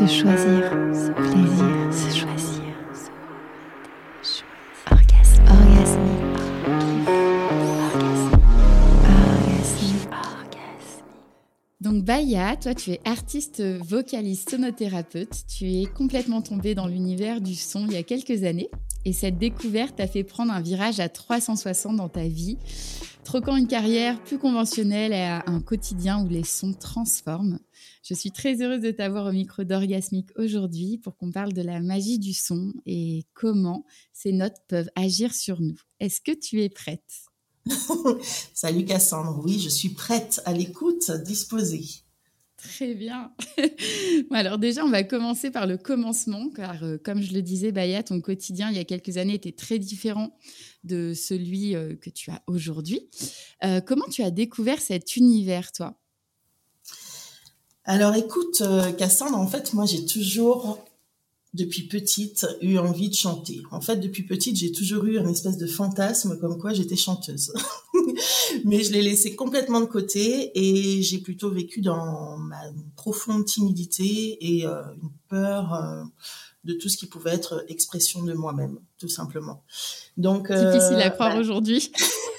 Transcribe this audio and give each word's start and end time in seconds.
Se 0.00 0.06
choisir, 0.06 0.62
se 0.94 1.12
plaisir, 1.12 1.92
se 1.92 2.18
choisir. 2.18 2.62
Orgasme. 4.90 5.42
Orgasme, 5.42 6.00
orgasme. 10.08 11.04
Donc 11.82 12.02
Baya, 12.02 12.56
toi 12.56 12.74
tu 12.74 12.92
es 12.92 13.00
artiste 13.04 13.60
vocaliste 13.60 14.48
sonothérapeute, 14.52 15.44
tu 15.46 15.66
es 15.66 15.84
complètement 15.84 16.40
tombée 16.40 16.74
dans 16.74 16.86
l'univers 16.86 17.42
du 17.42 17.54
son 17.54 17.84
il 17.86 17.92
y 17.92 17.96
a 17.98 18.02
quelques 18.02 18.44
années 18.44 18.70
et 19.04 19.12
cette 19.12 19.38
découverte 19.38 19.96
t'a 19.96 20.06
fait 20.06 20.24
prendre 20.24 20.52
un 20.52 20.60
virage 20.60 21.00
à 21.00 21.08
360 21.08 21.96
dans 21.96 22.08
ta 22.08 22.26
vie, 22.26 22.58
troquant 23.24 23.56
une 23.56 23.66
carrière 23.66 24.22
plus 24.22 24.38
conventionnelle 24.38 25.12
à 25.12 25.48
un 25.48 25.60
quotidien 25.60 26.22
où 26.22 26.28
les 26.28 26.44
sons 26.44 26.74
transforment. 26.74 27.58
Je 28.02 28.14
suis 28.14 28.30
très 28.30 28.60
heureuse 28.60 28.82
de 28.82 28.90
t'avoir 28.90 29.26
au 29.26 29.32
micro 29.32 29.64
d'Orgasmique 29.64 30.30
aujourd'hui 30.36 30.98
pour 30.98 31.16
qu'on 31.16 31.30
parle 31.30 31.52
de 31.52 31.62
la 31.62 31.80
magie 31.80 32.18
du 32.18 32.34
son 32.34 32.72
et 32.86 33.24
comment 33.34 33.84
ces 34.12 34.32
notes 34.32 34.58
peuvent 34.68 34.90
agir 34.96 35.34
sur 35.34 35.60
nous. 35.60 35.78
Est-ce 36.00 36.20
que 36.20 36.32
tu 36.32 36.62
es 36.62 36.68
prête? 36.68 37.24
Salut 38.54 38.84
Cassandre, 38.84 39.40
oui, 39.44 39.58
je 39.60 39.68
suis 39.68 39.90
prête 39.90 40.42
à 40.44 40.52
l'écoute, 40.52 41.10
disposée. 41.24 41.84
Très 42.62 42.94
bien. 42.94 43.32
Alors 44.30 44.58
déjà, 44.58 44.84
on 44.84 44.90
va 44.90 45.02
commencer 45.02 45.50
par 45.50 45.66
le 45.66 45.78
commencement, 45.78 46.50
car 46.50 46.82
euh, 46.84 46.98
comme 47.02 47.22
je 47.22 47.32
le 47.32 47.42
disais, 47.42 47.72
Baya, 47.72 48.02
ton 48.02 48.20
quotidien 48.20 48.70
il 48.70 48.76
y 48.76 48.80
a 48.80 48.84
quelques 48.84 49.16
années 49.16 49.34
était 49.34 49.52
très 49.52 49.78
différent 49.78 50.36
de 50.84 51.14
celui 51.14 51.74
euh, 51.74 51.94
que 51.96 52.10
tu 52.10 52.30
as 52.30 52.42
aujourd'hui. 52.46 53.08
Euh, 53.64 53.80
comment 53.80 54.06
tu 54.10 54.22
as 54.22 54.30
découvert 54.30 54.80
cet 54.80 55.16
univers, 55.16 55.72
toi? 55.72 55.94
Alors 57.84 58.14
écoute, 58.14 58.62
Cassandre, 58.98 59.38
en 59.38 59.46
fait, 59.46 59.72
moi 59.72 59.86
j'ai 59.86 60.04
toujours 60.04 60.78
depuis 61.54 61.88
petite 61.88 62.46
eu 62.60 62.76
envie 62.78 63.08
de 63.08 63.14
chanter. 63.14 63.62
En 63.70 63.80
fait, 63.80 63.96
depuis 63.96 64.22
petite, 64.22 64.56
j'ai 64.56 64.70
toujours 64.70 65.04
eu 65.04 65.18
un 65.18 65.28
espèce 65.28 65.56
de 65.56 65.66
fantasme 65.66 66.38
comme 66.38 66.58
quoi 66.58 66.72
j'étais 66.72 66.96
chanteuse. 66.96 67.52
Mais 68.64 68.82
je 68.82 68.92
l'ai 68.92 69.02
laissé 69.02 69.34
complètement 69.34 69.80
de 69.80 69.86
côté 69.86 70.50
et 70.54 71.02
j'ai 71.02 71.18
plutôt 71.18 71.50
vécu 71.50 71.80
dans 71.80 72.36
ma 72.38 72.60
profonde 72.96 73.44
timidité 73.44 74.38
et 74.40 74.66
euh, 74.66 74.82
une 75.02 75.10
peur 75.28 75.74
euh, 75.74 76.02
de 76.64 76.74
tout 76.74 76.88
ce 76.88 76.96
qui 76.96 77.06
pouvait 77.06 77.32
être 77.32 77.64
expression 77.68 78.22
de 78.22 78.32
moi-même, 78.34 78.78
tout 78.98 79.08
simplement. 79.08 79.64
Donc 80.16 80.50
euh, 80.50 80.72
difficile 80.72 81.00
à 81.00 81.10
croire 81.10 81.36
aujourd'hui. 81.36 81.90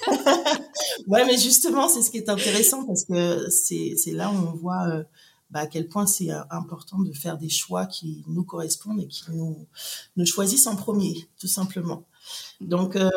ouais, 1.06 1.24
mais 1.26 1.38
justement, 1.38 1.88
c'est 1.88 2.02
ce 2.02 2.10
qui 2.10 2.18
est 2.18 2.28
intéressant 2.28 2.84
parce 2.84 3.04
que 3.04 3.48
c'est 3.50 4.12
là 4.12 4.30
où 4.30 4.34
on 4.34 4.52
voit 4.52 5.04
bah, 5.50 5.60
à 5.60 5.66
quel 5.66 5.88
point 5.88 6.06
c'est 6.06 6.30
important 6.50 7.00
de 7.00 7.12
faire 7.12 7.36
des 7.36 7.50
choix 7.50 7.86
qui 7.86 8.24
nous 8.28 8.44
correspondent 8.44 9.00
et 9.00 9.08
qui 9.08 9.24
nous, 9.32 9.66
nous 10.16 10.26
choisissent 10.26 10.66
en 10.66 10.76
premier, 10.76 11.28
tout 11.38 11.48
simplement. 11.48 12.06
Donc, 12.60 12.94
euh, 12.96 13.10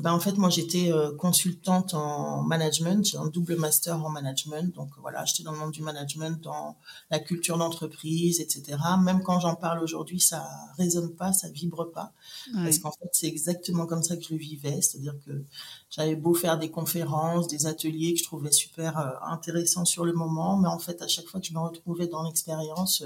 ben 0.00 0.12
en 0.12 0.20
fait, 0.20 0.36
moi, 0.36 0.50
j'étais 0.50 0.92
euh, 0.92 1.14
consultante 1.16 1.94
en 1.94 2.42
management. 2.42 3.04
J'ai 3.04 3.16
un 3.16 3.26
double 3.26 3.56
master 3.56 4.04
en 4.04 4.10
management. 4.10 4.74
Donc, 4.74 4.90
voilà, 5.00 5.24
j'étais 5.24 5.42
dans 5.42 5.52
le 5.52 5.58
monde 5.58 5.72
du 5.72 5.82
management, 5.82 6.40
dans 6.42 6.76
la 7.10 7.18
culture 7.18 7.56
d'entreprise, 7.56 8.40
etc. 8.40 8.78
Même 9.02 9.22
quand 9.22 9.40
j'en 9.40 9.54
parle 9.54 9.82
aujourd'hui, 9.82 10.20
ça 10.20 10.46
résonne 10.76 11.14
pas, 11.14 11.32
ça 11.32 11.48
vibre 11.48 11.90
pas. 11.90 12.12
Parce 12.52 12.78
qu'en 12.78 12.92
fait, 12.92 13.08
c'est 13.12 13.26
exactement 13.26 13.86
comme 13.86 14.02
ça 14.02 14.16
que 14.16 14.22
je 14.22 14.34
le 14.34 14.38
vivais. 14.38 14.80
C'est-à-dire 14.82 15.14
que 15.26 15.44
j'avais 15.88 16.16
beau 16.16 16.34
faire 16.34 16.58
des 16.58 16.70
conférences, 16.70 17.48
des 17.48 17.66
ateliers 17.66 18.12
que 18.12 18.18
je 18.18 18.24
trouvais 18.24 18.52
super 18.52 18.98
euh, 18.98 19.10
intéressants 19.26 19.84
sur 19.84 20.04
le 20.04 20.12
moment. 20.12 20.58
Mais 20.58 20.68
en 20.68 20.78
fait, 20.78 21.00
à 21.00 21.08
chaque 21.08 21.26
fois 21.26 21.40
que 21.40 21.46
je 21.46 21.54
me 21.54 21.60
retrouvais 21.60 22.06
dans 22.06 22.22
l'expérience, 22.22 23.02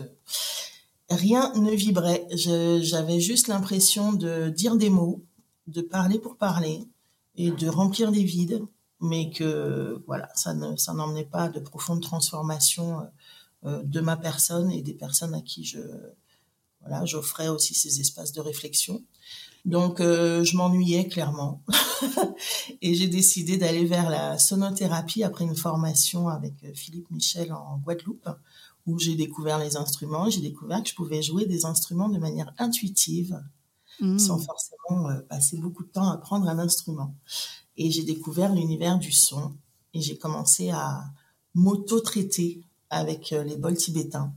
rien 1.09 1.53
ne 1.55 1.71
vibrait. 1.71 2.27
J'avais 2.33 3.21
juste 3.21 3.49
l'impression 3.49 4.13
de 4.13 4.49
dire 4.49 4.77
des 4.77 4.91
mots 4.91 5.23
de 5.69 5.83
parler 5.83 6.19
pour 6.19 6.37
parler 6.37 6.89
et 7.37 7.51
de 7.51 7.69
remplir 7.69 8.11
des 8.11 8.25
vides, 8.25 8.65
mais 9.01 9.31
que 9.31 10.03
voilà, 10.07 10.29
ça 10.35 10.55
ne 10.55 10.77
ça 10.77 10.93
n'emmenait 10.93 11.25
pas 11.25 11.49
de 11.49 11.61
profonde 11.61 12.03
transformation 12.03 13.07
euh, 13.65 13.83
de 13.85 14.01
ma 14.01 14.17
personne 14.17 14.71
et 14.71 14.83
des 14.83 14.95
personnes 14.95 15.35
à 15.35 15.41
qui 15.41 15.65
je 15.65 15.79
voilà, 16.81 17.05
j'offrais 17.05 17.49
aussi 17.49 17.75
ces 17.75 18.01
espaces 18.01 18.33
de 18.33 18.41
réflexion. 18.41 19.03
Donc 19.65 20.01
euh, 20.01 20.45
je 20.45 20.57
m'ennuyais 20.57 21.09
clairement 21.09 21.63
et 22.83 22.95
j'ai 22.95 23.09
décidé 23.09 23.57
d'aller 23.57 23.85
vers 23.85 24.09
la 24.09 24.39
sonothérapie 24.39 25.25
après 25.25 25.45
une 25.45 25.57
formation 25.57 26.29
avec 26.29 26.55
euh, 26.65 26.73
Philippe 26.75 27.11
Michel 27.11 27.53
en 27.53 27.79
Guadeloupe 27.79 28.29
où 28.87 28.99
j'ai 28.99 29.17
découvert 29.17 29.59
les 29.59 29.77
instruments, 29.77 30.31
j'ai 30.31 30.41
découvert 30.41 30.83
que 30.83 30.89
je 30.89 30.95
pouvais 30.95 31.23
jouer 31.23 31.45
des 31.45 31.67
instruments 31.67 32.09
de 32.09 32.19
manière 32.19 32.55
intuitive 32.57 33.39
Mmh. 34.01 34.19
sans 34.19 34.39
forcément 34.39 35.11
euh, 35.11 35.21
passer 35.29 35.57
beaucoup 35.57 35.83
de 35.83 35.89
temps 35.89 36.09
à 36.09 36.15
apprendre 36.15 36.49
un 36.49 36.61
instrument. 36.61 37.17
Et 37.77 37.91
j'ai 37.91 38.05
découvert 38.05 38.55
l'univers 38.55 38.99
du 38.99 39.11
son 39.11 39.55
et 39.93 40.01
j'ai 40.01 40.17
commencé 40.17 40.71
à 40.71 41.05
m'auto-traiter 41.55 42.63
avec 42.91 43.33
euh, 43.33 43.43
les 43.43 43.57
bols 43.57 43.77
tibétains 43.77 44.33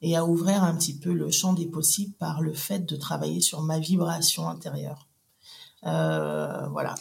et 0.00 0.16
à 0.16 0.24
ouvrir 0.24 0.62
un 0.62 0.74
petit 0.74 0.96
peu 0.96 1.12
le 1.12 1.30
champ 1.30 1.52
des 1.52 1.66
possibles 1.66 2.14
par 2.14 2.40
le 2.40 2.54
fait 2.54 2.80
de 2.86 2.96
travailler 2.96 3.40
sur 3.40 3.60
ma 3.62 3.78
vibration 3.78 4.48
intérieure. 4.48 5.06
Euh, 5.84 6.66
voilà. 6.68 6.94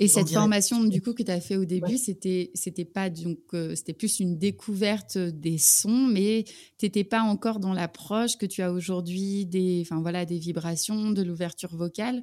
Et 0.00 0.08
cette 0.08 0.30
formation 0.30 0.84
du 0.84 1.00
coup 1.00 1.12
que 1.12 1.22
tu 1.22 1.30
as 1.30 1.40
fait 1.40 1.56
au 1.56 1.64
début, 1.64 1.98
c'était 1.98 2.50
c'était 2.54 2.84
pas 2.84 3.10
donc 3.10 3.38
euh, 3.54 3.74
c'était 3.74 3.92
plus 3.92 4.20
une 4.20 4.38
découverte 4.38 5.18
des 5.18 5.58
sons, 5.58 6.08
mais 6.10 6.44
tu 6.78 6.86
n'étais 6.86 7.04
pas 7.04 7.22
encore 7.22 7.60
dans 7.60 7.72
l'approche 7.72 8.36
que 8.36 8.46
tu 8.46 8.62
as 8.62 8.72
aujourd'hui 8.72 9.46
des 9.46 9.82
enfin 9.84 10.00
voilà 10.00 10.24
des 10.24 10.38
vibrations, 10.38 11.10
de 11.10 11.22
l'ouverture 11.22 11.74
vocale? 11.74 12.22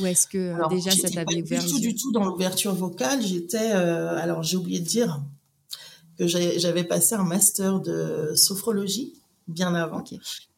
Ou 0.00 0.06
est-ce 0.06 0.26
que 0.26 0.38
euh, 0.38 0.68
déjà 0.68 0.90
ça 0.90 1.10
t'avait 1.10 1.42
ouvert 1.42 1.62
du 1.62 1.70
tout, 1.70 1.80
du 1.80 1.94
tout 1.94 2.12
dans 2.12 2.24
l'ouverture 2.24 2.74
vocale. 2.74 3.22
J'étais 3.22 3.72
euh, 3.72 4.16
alors 4.16 4.42
j'ai 4.42 4.56
oublié 4.56 4.80
de 4.80 4.86
dire 4.86 5.22
que 6.18 6.26
j'avais 6.26 6.84
passé 6.84 7.14
un 7.14 7.24
master 7.24 7.80
de 7.80 8.32
sophrologie 8.34 9.14
bien 9.48 9.74
avant, 9.74 10.04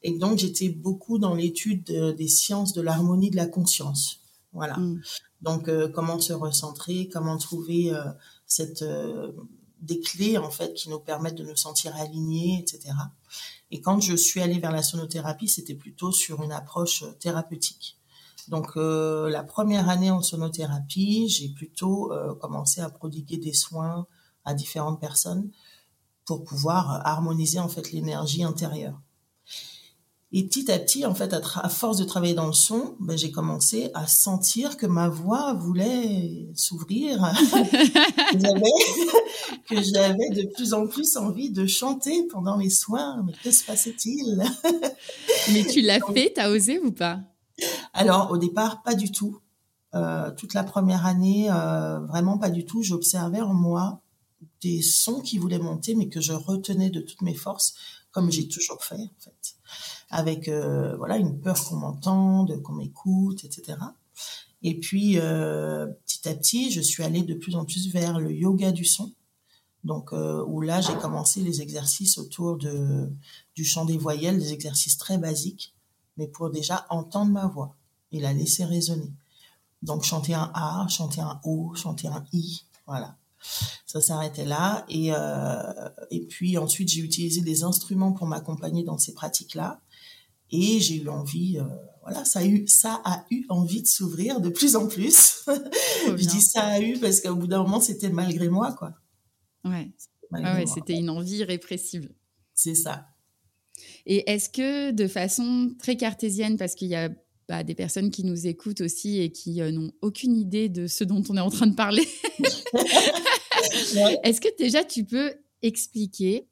et 0.02 0.18
donc 0.18 0.38
j'étais 0.38 0.68
beaucoup 0.68 1.18
dans 1.18 1.34
l'étude 1.34 1.84
des 1.84 2.28
sciences 2.28 2.74
de 2.74 2.82
l'harmonie 2.82 3.30
de 3.30 3.36
la 3.36 3.46
conscience. 3.46 4.20
Voilà. 4.52 4.76
Mmh. 4.76 5.00
Donc, 5.42 5.68
euh, 5.68 5.88
comment 5.88 6.20
se 6.20 6.32
recentrer, 6.32 7.08
comment 7.12 7.36
trouver 7.36 7.92
euh, 7.92 8.04
cette 8.46 8.82
euh, 8.82 9.32
des 9.80 10.00
clés 10.00 10.38
en 10.38 10.50
fait 10.50 10.74
qui 10.74 10.88
nous 10.88 11.00
permettent 11.00 11.34
de 11.34 11.44
nous 11.44 11.56
sentir 11.56 11.94
alignés, 11.96 12.60
etc. 12.60 12.94
Et 13.72 13.80
quand 13.80 14.00
je 14.00 14.14
suis 14.14 14.40
allée 14.40 14.60
vers 14.60 14.70
la 14.70 14.82
sonothérapie, 14.82 15.48
c'était 15.48 15.74
plutôt 15.74 16.12
sur 16.12 16.42
une 16.44 16.52
approche 16.52 17.02
thérapeutique. 17.18 17.98
Donc 18.46 18.76
la 18.76 19.42
première 19.42 19.88
année 19.88 20.10
en 20.12 20.22
sonothérapie, 20.22 21.28
j'ai 21.28 21.48
plutôt 21.48 22.12
commencé 22.40 22.80
à 22.80 22.90
prodiguer 22.90 23.38
des 23.38 23.52
soins 23.52 24.06
à 24.44 24.54
différentes 24.54 25.00
personnes 25.00 25.50
pour 26.26 26.44
pouvoir 26.44 27.04
harmoniser 27.04 27.58
en 27.58 27.68
fait 27.68 27.90
l'énergie 27.90 28.44
intérieure. 28.44 29.00
Et 30.34 30.44
petit 30.44 30.72
à 30.72 30.78
petit, 30.78 31.04
en 31.04 31.14
fait, 31.14 31.34
à, 31.34 31.68
force 31.68 31.98
de 31.98 32.04
travailler 32.04 32.32
dans 32.32 32.46
le 32.46 32.54
son, 32.54 32.96
ben, 33.00 33.18
j'ai 33.18 33.30
commencé 33.30 33.90
à 33.92 34.06
sentir 34.06 34.78
que 34.78 34.86
ma 34.86 35.10
voix 35.10 35.52
voulait 35.52 36.48
s'ouvrir, 36.54 37.20
que 39.68 39.82
j'avais 39.82 40.30
de 40.30 40.50
plus 40.54 40.72
en 40.72 40.86
plus 40.86 41.18
envie 41.18 41.50
de 41.50 41.66
chanter 41.66 42.26
pendant 42.28 42.56
les 42.56 42.70
soins. 42.70 43.22
Mais 43.26 43.34
que 43.44 43.50
se 43.50 43.62
passait-il? 43.62 44.42
Mais 45.52 45.66
tu 45.66 45.82
l'as 45.82 46.00
fait, 46.00 46.32
t'as 46.34 46.48
osé 46.48 46.78
ou 46.78 46.92
pas? 46.92 47.20
Alors, 47.92 48.30
au 48.30 48.38
départ, 48.38 48.82
pas 48.82 48.94
du 48.94 49.12
tout. 49.12 49.38
Euh, 49.94 50.30
toute 50.30 50.54
la 50.54 50.64
première 50.64 51.04
année, 51.04 51.50
euh, 51.50 52.00
vraiment 52.06 52.38
pas 52.38 52.48
du 52.48 52.64
tout. 52.64 52.82
J'observais 52.82 53.42
en 53.42 53.52
moi 53.52 54.00
des 54.62 54.80
sons 54.80 55.20
qui 55.20 55.36
voulaient 55.36 55.58
monter, 55.58 55.94
mais 55.94 56.08
que 56.08 56.22
je 56.22 56.32
retenais 56.32 56.88
de 56.88 57.02
toutes 57.02 57.20
mes 57.20 57.34
forces, 57.34 57.74
comme 58.12 58.32
j'ai 58.32 58.48
toujours 58.48 58.82
fait, 58.82 58.94
en 58.94 59.20
fait 59.20 59.56
avec 60.12 60.46
euh, 60.48 60.94
voilà 60.98 61.16
une 61.16 61.40
peur 61.40 61.56
qu'on 61.64 61.76
m'entende, 61.76 62.60
qu'on 62.62 62.74
m'écoute, 62.74 63.44
etc. 63.44 63.78
Et 64.62 64.78
puis 64.78 65.18
euh, 65.18 65.86
petit 66.06 66.28
à 66.28 66.34
petit, 66.34 66.70
je 66.70 66.80
suis 66.80 67.02
allée 67.02 67.22
de 67.22 67.34
plus 67.34 67.56
en 67.56 67.64
plus 67.64 67.90
vers 67.90 68.20
le 68.20 68.30
yoga 68.30 68.70
du 68.70 68.84
son. 68.84 69.10
Donc 69.84 70.12
euh, 70.12 70.44
où 70.46 70.60
là, 70.60 70.80
j'ai 70.80 70.94
commencé 70.94 71.40
les 71.40 71.62
exercices 71.62 72.18
autour 72.18 72.58
de 72.58 73.10
du 73.56 73.64
chant 73.64 73.86
des 73.86 73.96
voyelles, 73.96 74.38
des 74.38 74.52
exercices 74.52 74.98
très 74.98 75.16
basiques, 75.16 75.74
mais 76.18 76.28
pour 76.28 76.50
déjà 76.50 76.86
entendre 76.90 77.32
ma 77.32 77.46
voix 77.46 77.74
et 78.12 78.20
la 78.20 78.34
laisser 78.34 78.64
résonner. 78.64 79.10
Donc 79.82 80.04
chanter 80.04 80.34
un 80.34 80.52
A, 80.54 80.86
chanter 80.88 81.22
un 81.22 81.40
O, 81.42 81.74
chanter 81.74 82.06
un 82.06 82.24
I, 82.32 82.64
voilà. 82.86 83.16
Ça 83.86 84.00
s'arrêtait 84.00 84.44
là 84.44 84.84
et 84.88 85.10
et 86.10 86.20
puis 86.28 86.56
ensuite 86.58 86.90
j'ai 86.90 87.00
utilisé 87.00 87.40
des 87.40 87.64
instruments 87.64 88.12
pour 88.12 88.28
m'accompagner 88.28 88.84
dans 88.84 88.98
ces 88.98 89.14
pratiques 89.14 89.56
là 89.56 89.80
et 90.52 90.80
j'ai 90.80 90.96
eu 90.96 91.08
envie, 91.08 91.58
euh, 91.58 91.64
voilà, 92.02 92.24
ça 92.24 92.40
a 92.40 92.44
eu, 92.44 92.66
ça 92.68 93.00
a 93.04 93.24
eu 93.30 93.44
envie 93.48 93.82
de 93.82 93.86
s'ouvrir 93.86 94.40
de 94.40 94.50
plus 94.50 94.76
en 94.76 94.86
plus. 94.86 95.44
je 96.06 96.26
dis 96.26 96.40
ça 96.40 96.62
a 96.64 96.80
eu 96.80 96.98
parce 96.98 97.20
qu'au 97.20 97.34
bout 97.34 97.46
d'un 97.46 97.62
moment, 97.62 97.80
c'était 97.80 98.10
malgré 98.10 98.48
moi, 98.48 98.72
quoi. 98.72 98.94
Ouais. 99.64 99.90
Ah 100.32 100.56
ouais, 100.56 100.66
c'était 100.66 100.94
une 100.94 101.10
envie 101.10 101.36
irrépressible. 101.36 102.14
C'est 102.54 102.74
ça. 102.74 103.08
Et 104.06 104.30
est-ce 104.30 104.48
que 104.48 104.90
de 104.90 105.06
façon 105.08 105.74
très 105.78 105.96
cartésienne, 105.96 106.56
parce 106.56 106.74
qu'il 106.74 106.88
y 106.88 106.94
a 106.94 107.10
bah, 107.48 107.62
des 107.62 107.74
personnes 107.74 108.10
qui 108.10 108.24
nous 108.24 108.46
écoutent 108.46 108.80
aussi 108.80 109.20
et 109.20 109.30
qui 109.30 109.60
euh, 109.60 109.70
n'ont 109.70 109.92
aucune 110.00 110.36
idée 110.36 110.68
de 110.68 110.86
ce 110.86 111.04
dont 111.04 111.22
on 111.28 111.36
est 111.36 111.40
en 111.40 111.50
train 111.50 111.66
de 111.66 111.74
parler, 111.74 112.06
est-ce 114.24 114.40
que 114.40 114.56
déjà 114.58 114.84
tu 114.84 115.04
peux 115.04 115.34
expliquer 115.62 116.48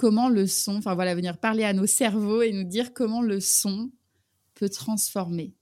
comment 0.00 0.30
le 0.30 0.46
son, 0.46 0.76
enfin 0.76 0.94
voilà, 0.94 1.14
venir 1.14 1.36
parler 1.36 1.62
à 1.62 1.74
nos 1.74 1.84
cerveaux 1.84 2.40
et 2.40 2.54
nous 2.54 2.64
dire 2.64 2.94
comment 2.94 3.20
le 3.20 3.38
son 3.38 3.90
peut 4.54 4.70
transformer 4.70 5.52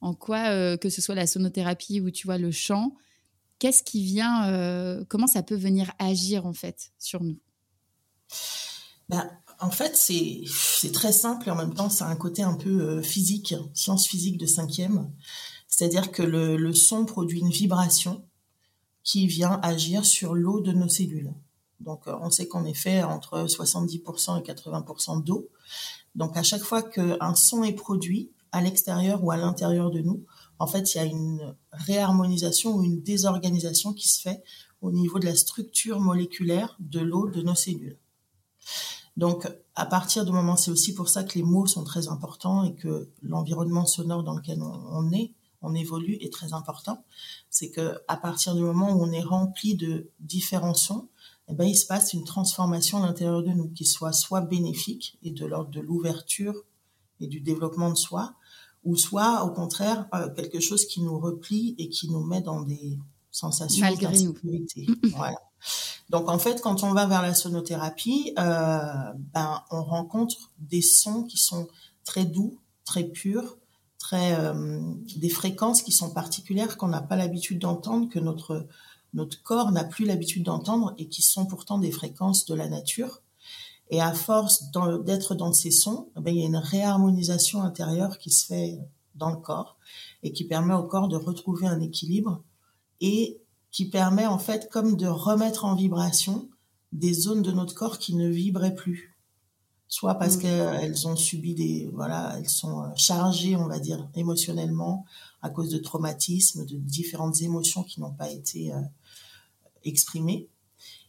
En 0.00 0.14
quoi, 0.14 0.48
euh, 0.48 0.78
que 0.78 0.88
ce 0.88 1.02
soit 1.02 1.14
la 1.14 1.26
sonothérapie 1.26 2.00
ou 2.00 2.10
tu 2.10 2.26
vois 2.26 2.38
le 2.38 2.50
chant, 2.50 2.94
qu'est-ce 3.58 3.82
qui 3.82 4.02
vient, 4.02 4.48
euh, 4.48 5.04
comment 5.10 5.26
ça 5.26 5.42
peut 5.42 5.56
venir 5.56 5.92
agir 5.98 6.46
en 6.46 6.54
fait 6.54 6.94
sur 6.98 7.22
nous? 7.22 7.38
Ben, 9.10 9.30
en 9.60 9.70
fait, 9.70 9.94
c'est 9.94 10.92
très 10.92 11.12
simple 11.12 11.48
et 11.48 11.50
en 11.50 11.56
même 11.56 11.74
temps, 11.74 11.90
c'est 11.90 12.04
un 12.04 12.16
côté 12.16 12.42
un 12.42 12.54
peu 12.54 12.80
euh, 12.80 13.02
physique, 13.02 13.54
science 13.74 14.06
physique 14.06 14.38
de 14.38 14.46
cinquième. 14.46 15.12
C'est-à-dire 15.68 16.12
que 16.12 16.22
le, 16.22 16.72
son 16.72 17.04
produit 17.04 17.40
une 17.40 17.50
vibration 17.50 18.24
qui 19.02 19.26
vient 19.26 19.60
agir 19.62 20.06
sur 20.06 20.32
l'eau 20.34 20.62
de 20.62 20.72
nos 20.72 20.88
cellules. 20.88 21.34
Donc, 21.82 22.06
euh, 22.06 22.16
on 22.20 22.30
sait 22.30 22.48
qu'on 22.48 22.64
est 22.64 22.74
fait 22.74 23.02
entre 23.02 23.46
70% 23.46 24.38
et 24.38 24.42
80% 24.42 25.22
d'eau. 25.22 25.48
Donc, 26.14 26.36
à 26.36 26.42
chaque 26.42 26.62
fois 26.62 26.82
qu'un 26.82 27.34
son 27.34 27.64
est 27.64 27.72
produit 27.72 28.30
à 28.52 28.60
l'extérieur 28.60 29.24
ou 29.24 29.30
à 29.30 29.36
l'intérieur 29.36 29.90
de 29.90 30.00
nous, 30.00 30.24
en 30.58 30.66
fait, 30.66 30.94
il 30.94 30.98
y 30.98 31.00
a 31.00 31.04
une 31.04 31.56
réharmonisation 31.72 32.74
ou 32.74 32.84
une 32.84 33.02
désorganisation 33.02 33.92
qui 33.92 34.08
se 34.08 34.20
fait 34.20 34.42
au 34.80 34.92
niveau 34.92 35.18
de 35.18 35.24
la 35.24 35.34
structure 35.34 36.00
moléculaire 36.00 36.76
de 36.80 37.00
l'eau 37.00 37.30
de 37.30 37.40
nos 37.42 37.54
cellules. 37.54 37.98
Donc, 39.16 39.48
à 39.74 39.86
partir 39.86 40.24
du 40.24 40.32
moment, 40.32 40.56
c'est 40.56 40.70
aussi 40.70 40.94
pour 40.94 41.08
ça 41.08 41.24
que 41.24 41.34
les 41.34 41.42
mots 41.44 41.66
sont 41.66 41.84
très 41.84 42.08
importants 42.08 42.64
et 42.64 42.74
que 42.74 43.10
l'environnement 43.22 43.86
sonore 43.86 44.22
dans 44.22 44.34
lequel 44.34 44.62
on, 44.62 45.12
est, 45.12 45.34
on 45.60 45.74
évolue, 45.74 46.16
est 46.20 46.32
très 46.32 46.52
important. 46.52 47.04
C'est 47.50 47.70
que 47.70 47.98
à 48.08 48.16
partir 48.16 48.54
du 48.54 48.62
moment 48.62 48.92
où 48.92 49.02
on 49.02 49.12
est 49.12 49.22
rempli 49.22 49.74
de 49.76 50.10
différents 50.20 50.74
sons, 50.74 51.08
eh 51.52 51.54
ben, 51.54 51.64
il 51.66 51.76
se 51.76 51.84
passe 51.84 52.14
une 52.14 52.24
transformation 52.24 53.02
à 53.02 53.06
l'intérieur 53.06 53.42
de 53.42 53.50
nous 53.50 53.68
qui 53.68 53.84
soit 53.84 54.12
soit 54.12 54.40
bénéfique 54.40 55.18
et 55.22 55.30
de 55.30 55.44
l'ordre 55.44 55.70
de 55.70 55.80
l'ouverture 55.80 56.54
et 57.20 57.26
du 57.26 57.40
développement 57.40 57.90
de 57.90 57.94
soi, 57.94 58.32
ou 58.84 58.96
soit 58.96 59.44
au 59.44 59.50
contraire 59.50 60.08
euh, 60.14 60.30
quelque 60.30 60.60
chose 60.60 60.86
qui 60.86 61.02
nous 61.02 61.18
replie 61.18 61.74
et 61.76 61.90
qui 61.90 62.10
nous 62.10 62.24
met 62.24 62.40
dans 62.40 62.62
des 62.62 62.98
sensations 63.30 63.86
d'insécurité. 63.94 64.86
Voilà. 65.14 65.36
Donc 66.08 66.30
en 66.30 66.38
fait, 66.38 66.62
quand 66.62 66.84
on 66.84 66.94
va 66.94 67.04
vers 67.06 67.20
la 67.20 67.34
sonothérapie, 67.34 68.32
euh, 68.38 69.12
ben 69.34 69.62
on 69.70 69.84
rencontre 69.84 70.52
des 70.58 70.82
sons 70.82 71.24
qui 71.24 71.36
sont 71.36 71.68
très 72.04 72.24
doux, 72.24 72.58
très 72.86 73.04
purs, 73.04 73.58
très 73.98 74.34
euh, 74.40 74.80
des 75.16 75.28
fréquences 75.28 75.82
qui 75.82 75.92
sont 75.92 76.14
particulières 76.14 76.78
qu'on 76.78 76.88
n'a 76.88 77.02
pas 77.02 77.16
l'habitude 77.16 77.58
d'entendre, 77.58 78.08
que 78.08 78.18
notre 78.18 78.66
notre 79.14 79.42
corps 79.42 79.72
n'a 79.72 79.84
plus 79.84 80.04
l'habitude 80.04 80.44
d'entendre 80.44 80.94
et 80.98 81.08
qui 81.08 81.22
sont 81.22 81.46
pourtant 81.46 81.78
des 81.78 81.92
fréquences 81.92 82.46
de 82.46 82.54
la 82.54 82.68
nature. 82.68 83.22
Et 83.90 84.00
à 84.00 84.14
force 84.14 84.70
d'être 85.04 85.34
dans 85.34 85.52
ces 85.52 85.70
sons, 85.70 86.08
ben, 86.16 86.34
il 86.34 86.40
y 86.40 86.44
a 86.44 86.46
une 86.46 86.56
réharmonisation 86.56 87.62
intérieure 87.62 88.18
qui 88.18 88.30
se 88.30 88.46
fait 88.46 88.78
dans 89.14 89.30
le 89.30 89.36
corps 89.36 89.76
et 90.22 90.32
qui 90.32 90.44
permet 90.44 90.74
au 90.74 90.84
corps 90.84 91.08
de 91.08 91.16
retrouver 91.16 91.66
un 91.66 91.80
équilibre 91.80 92.42
et 93.00 93.42
qui 93.70 93.88
permet 93.88 94.26
en 94.26 94.38
fait 94.38 94.70
comme 94.70 94.96
de 94.96 95.06
remettre 95.06 95.64
en 95.64 95.74
vibration 95.74 96.48
des 96.92 97.12
zones 97.12 97.42
de 97.42 97.52
notre 97.52 97.74
corps 97.74 97.98
qui 97.98 98.14
ne 98.14 98.28
vibraient 98.28 98.74
plus. 98.74 99.11
Soit 99.92 100.14
parce 100.14 100.36
mmh. 100.36 100.40
qu'elles 100.40 101.06
ont 101.06 101.16
subi 101.16 101.54
des, 101.54 101.90
voilà, 101.92 102.36
elles 102.38 102.48
sont 102.48 102.80
euh, 102.80 102.86
chargées, 102.96 103.56
on 103.56 103.66
va 103.66 103.78
dire, 103.78 104.08
émotionnellement 104.14 105.04
à 105.42 105.50
cause 105.50 105.68
de 105.68 105.76
traumatismes, 105.76 106.64
de 106.64 106.78
différentes 106.78 107.42
émotions 107.42 107.82
qui 107.82 108.00
n'ont 108.00 108.14
pas 108.14 108.30
été 108.30 108.72
euh, 108.72 108.80
exprimées. 109.84 110.48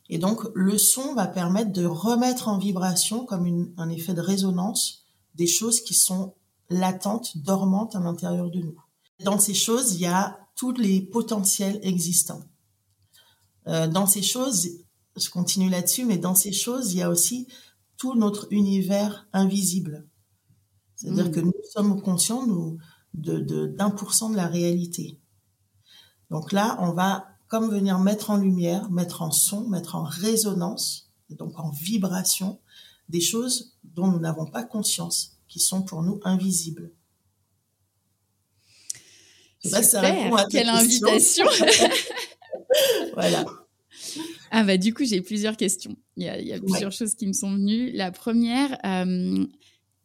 Et 0.10 0.18
donc, 0.18 0.42
le 0.54 0.78
son 0.78 1.14
va 1.14 1.28
permettre 1.28 1.72
de 1.72 1.86
remettre 1.86 2.50
en 2.50 2.58
vibration, 2.58 3.26
comme 3.26 3.72
un 3.78 3.88
effet 3.88 4.14
de 4.14 4.20
résonance, 4.20 5.06
des 5.36 5.48
choses 5.48 5.80
qui 5.80 5.94
sont 5.94 6.34
latentes, 6.70 7.38
dormantes 7.38 7.96
à 7.96 8.02
l'intérieur 8.02 8.52
de 8.52 8.60
nous. 8.60 8.84
Dans 9.24 9.40
ces 9.40 9.54
choses, 9.54 9.94
il 9.94 10.02
y 10.02 10.08
a 10.08 10.38
tous 10.58 10.74
les 10.74 11.00
potentiels 11.00 11.80
existants. 11.84 12.44
Euh, 13.68 13.88
dans 13.88 14.08
ces 14.08 14.22
choses, 14.22 14.68
je 15.16 15.30
continue 15.30 15.70
là-dessus, 15.70 16.04
mais 16.04 16.18
dans 16.18 16.36
ces 16.36 16.52
choses, 16.52 16.92
il 16.92 16.98
y 16.98 17.02
a 17.02 17.10
aussi 17.10 17.48
tout 18.04 18.16
notre 18.16 18.52
univers 18.52 19.30
invisible. 19.32 20.06
C'est-à-dire 20.98 21.30
mm. 21.30 21.32
que 21.32 21.40
nous 21.40 21.54
sommes 21.72 22.02
conscients 22.02 22.46
nous, 22.46 22.78
de, 23.14 23.66
d'un 23.66 23.92
pour 23.92 24.14
cent 24.14 24.30
de 24.30 24.36
la 24.36 24.48
réalité. 24.48 25.22
Donc 26.30 26.52
là, 26.52 26.76
on 26.82 26.92
va 26.92 27.26
comme 27.48 27.70
venir 27.72 28.00
mettre 28.00 28.30
en 28.30 28.36
lumière, 28.36 28.92
mettre 28.92 29.22
en 29.22 29.32
son, 29.32 29.70
mettre 29.70 29.96
en 29.96 30.04
résonance, 30.04 31.14
donc 31.30 31.58
en 31.58 31.70
vibration, 31.70 32.60
des 33.08 33.22
choses 33.22 33.78
dont 33.86 34.08
nous 34.08 34.20
n'avons 34.20 34.48
pas 34.48 34.66
conscience, 34.66 35.38
qui 35.48 35.62
sont 35.62 35.82
pour 35.82 36.04
nous 36.04 36.20
invisibles. 36.26 36.92
Super, 39.64 40.46
quelle 40.50 40.68
invitation 40.68 41.46
voilà. 43.14 43.46
Ah 44.52 44.64
bah 44.64 44.78
du 44.78 44.94
coup, 44.94 45.04
j'ai 45.04 45.22
plusieurs 45.22 45.58
questions. 45.58 45.96
Il 46.16 46.24
y 46.24 46.54
a, 46.54 46.60
plusieurs 46.60 46.92
choses 46.92 47.16
qui 47.16 47.28
me 47.28 47.34
sont 47.34 47.52
venues. 47.54 47.92
La 47.92 48.12
première, 48.12 48.78
euh, 48.86 49.46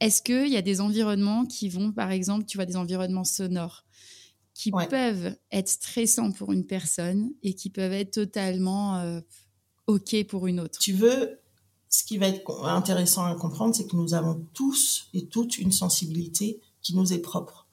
est-ce 0.01 0.23
qu'il 0.23 0.49
y 0.49 0.57
a 0.57 0.63
des 0.63 0.81
environnements 0.81 1.45
qui 1.45 1.69
vont, 1.69 1.93
par 1.93 2.11
exemple, 2.11 2.47
tu 2.47 2.57
vois, 2.57 2.67
des 2.67 2.77
environnements 2.77 3.25
sonores 3.25 3.85
qui 4.55 4.73
peuvent 4.73 5.37
être 5.53 5.69
stressants 5.69 6.33
pour 6.33 6.53
une 6.53 6.67
personne 6.67 7.31
et 7.43 7.55
qui 7.55 7.71
peuvent 7.71 7.93
être 7.93 8.11
totalement 8.11 8.97
euh, 8.97 9.21
OK 9.87 10.17
pour 10.27 10.47
une 10.47 10.61
autre? 10.61 10.79
Tu 10.81 10.93
veux, 10.93 11.39
ce 11.89 12.03
qui 12.05 12.19
va 12.19 12.29
être 12.29 12.65
intéressant 12.65 13.25
à 13.25 13.35
comprendre, 13.35 13.75
c'est 13.75 13.87
que 13.87 13.97
nous 13.97 14.15
avons 14.15 14.47
tous 14.55 15.09
et 15.15 15.27
toutes 15.27 15.59
une 15.59 15.73
sensibilité 15.73 16.61
qui 16.83 16.97
nous 16.97 17.13
est 17.13 17.21
propre. 17.21 17.68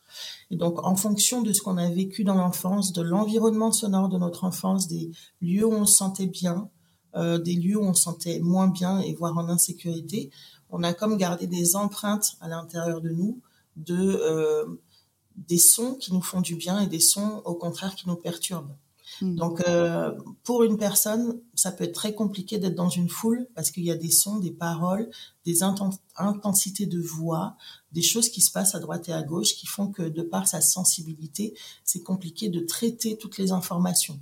Et 0.51 0.55
donc, 0.55 0.83
en 0.85 0.95
fonction 0.95 1.41
de 1.41 1.53
ce 1.53 1.61
qu'on 1.61 1.77
a 1.77 1.89
vécu 1.89 2.23
dans 2.23 2.35
l'enfance, 2.35 2.93
de 2.93 3.01
l'environnement 3.01 3.71
sonore 3.71 4.09
de 4.09 4.17
notre 4.17 4.43
enfance, 4.43 4.87
des 4.87 5.11
lieux 5.41 5.65
où 5.65 5.73
on 5.73 5.85
se 5.85 5.95
sentait 5.95 6.27
bien, 6.27 6.69
euh, 7.15 7.37
des 7.37 7.55
lieux 7.55 7.77
où 7.77 7.83
on 7.83 7.93
se 7.93 8.03
sentait 8.03 8.39
moins 8.39 8.67
bien 8.67 8.99
et 8.99 9.13
voire 9.13 9.37
en 9.37 9.49
insécurité, 9.49 10.31
on 10.69 10.83
a 10.83 10.93
comme 10.93 11.17
gardé 11.17 11.47
des 11.47 11.75
empreintes 11.75 12.35
à 12.41 12.47
l'intérieur 12.47 13.01
de 13.01 13.09
nous 13.09 13.39
de 13.75 13.95
euh, 13.95 14.65
des 15.35 15.57
sons 15.57 15.95
qui 15.95 16.13
nous 16.13 16.21
font 16.21 16.41
du 16.41 16.55
bien 16.55 16.79
et 16.79 16.87
des 16.87 16.99
sons 16.99 17.41
au 17.45 17.55
contraire 17.55 17.95
qui 17.95 18.07
nous 18.07 18.15
perturbent. 18.15 18.75
Hmm. 19.21 19.35
Donc, 19.35 19.61
euh, 19.67 20.11
pour 20.43 20.63
une 20.63 20.77
personne, 20.77 21.39
ça 21.53 21.71
peut 21.71 21.85
être 21.85 21.93
très 21.93 22.13
compliqué 22.13 22.57
d'être 22.57 22.75
dans 22.75 22.89
une 22.89 23.09
foule 23.09 23.47
parce 23.55 23.71
qu'il 23.71 23.83
y 23.83 23.91
a 23.91 23.95
des 23.95 24.11
sons, 24.11 24.39
des 24.39 24.51
paroles, 24.51 25.09
des 25.45 25.63
intensités 25.63 26.85
de 26.85 26.99
voix, 26.99 27.55
des 27.91 28.01
choses 28.01 28.29
qui 28.29 28.41
se 28.41 28.51
passent 28.51 28.75
à 28.75 28.79
droite 28.79 29.09
et 29.09 29.13
à 29.13 29.23
gauche 29.23 29.55
qui 29.55 29.67
font 29.67 29.87
que, 29.87 30.03
de 30.03 30.21
par 30.21 30.47
sa 30.47 30.61
sensibilité, 30.61 31.55
c'est 31.83 32.03
compliqué 32.03 32.49
de 32.49 32.59
traiter 32.59 33.17
toutes 33.17 33.37
les 33.37 33.51
informations. 33.51 34.19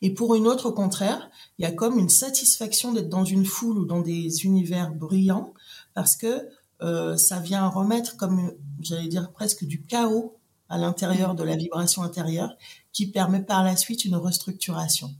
Et 0.00 0.10
pour 0.10 0.34
une 0.34 0.48
autre, 0.48 0.70
au 0.70 0.72
contraire, 0.72 1.30
il 1.58 1.62
y 1.62 1.66
a 1.66 1.72
comme 1.72 1.98
une 1.98 2.08
satisfaction 2.08 2.92
d'être 2.92 3.08
dans 3.08 3.24
une 3.24 3.46
foule 3.46 3.78
ou 3.78 3.84
dans 3.84 4.00
des 4.00 4.44
univers 4.44 4.92
bruyants 4.92 5.54
parce 5.94 6.16
que 6.16 6.48
euh, 6.82 7.16
ça 7.16 7.38
vient 7.38 7.68
remettre 7.68 8.16
comme, 8.16 8.52
j'allais 8.80 9.08
dire, 9.08 9.30
presque 9.32 9.64
du 9.64 9.82
chaos 9.82 10.36
à 10.72 10.78
l'intérieur 10.78 11.34
de 11.34 11.44
la 11.44 11.54
vibration 11.54 12.02
intérieure 12.02 12.56
qui 12.94 13.06
permet 13.06 13.42
par 13.42 13.62
la 13.62 13.76
suite 13.76 14.06
une 14.06 14.16
restructuration. 14.16 15.14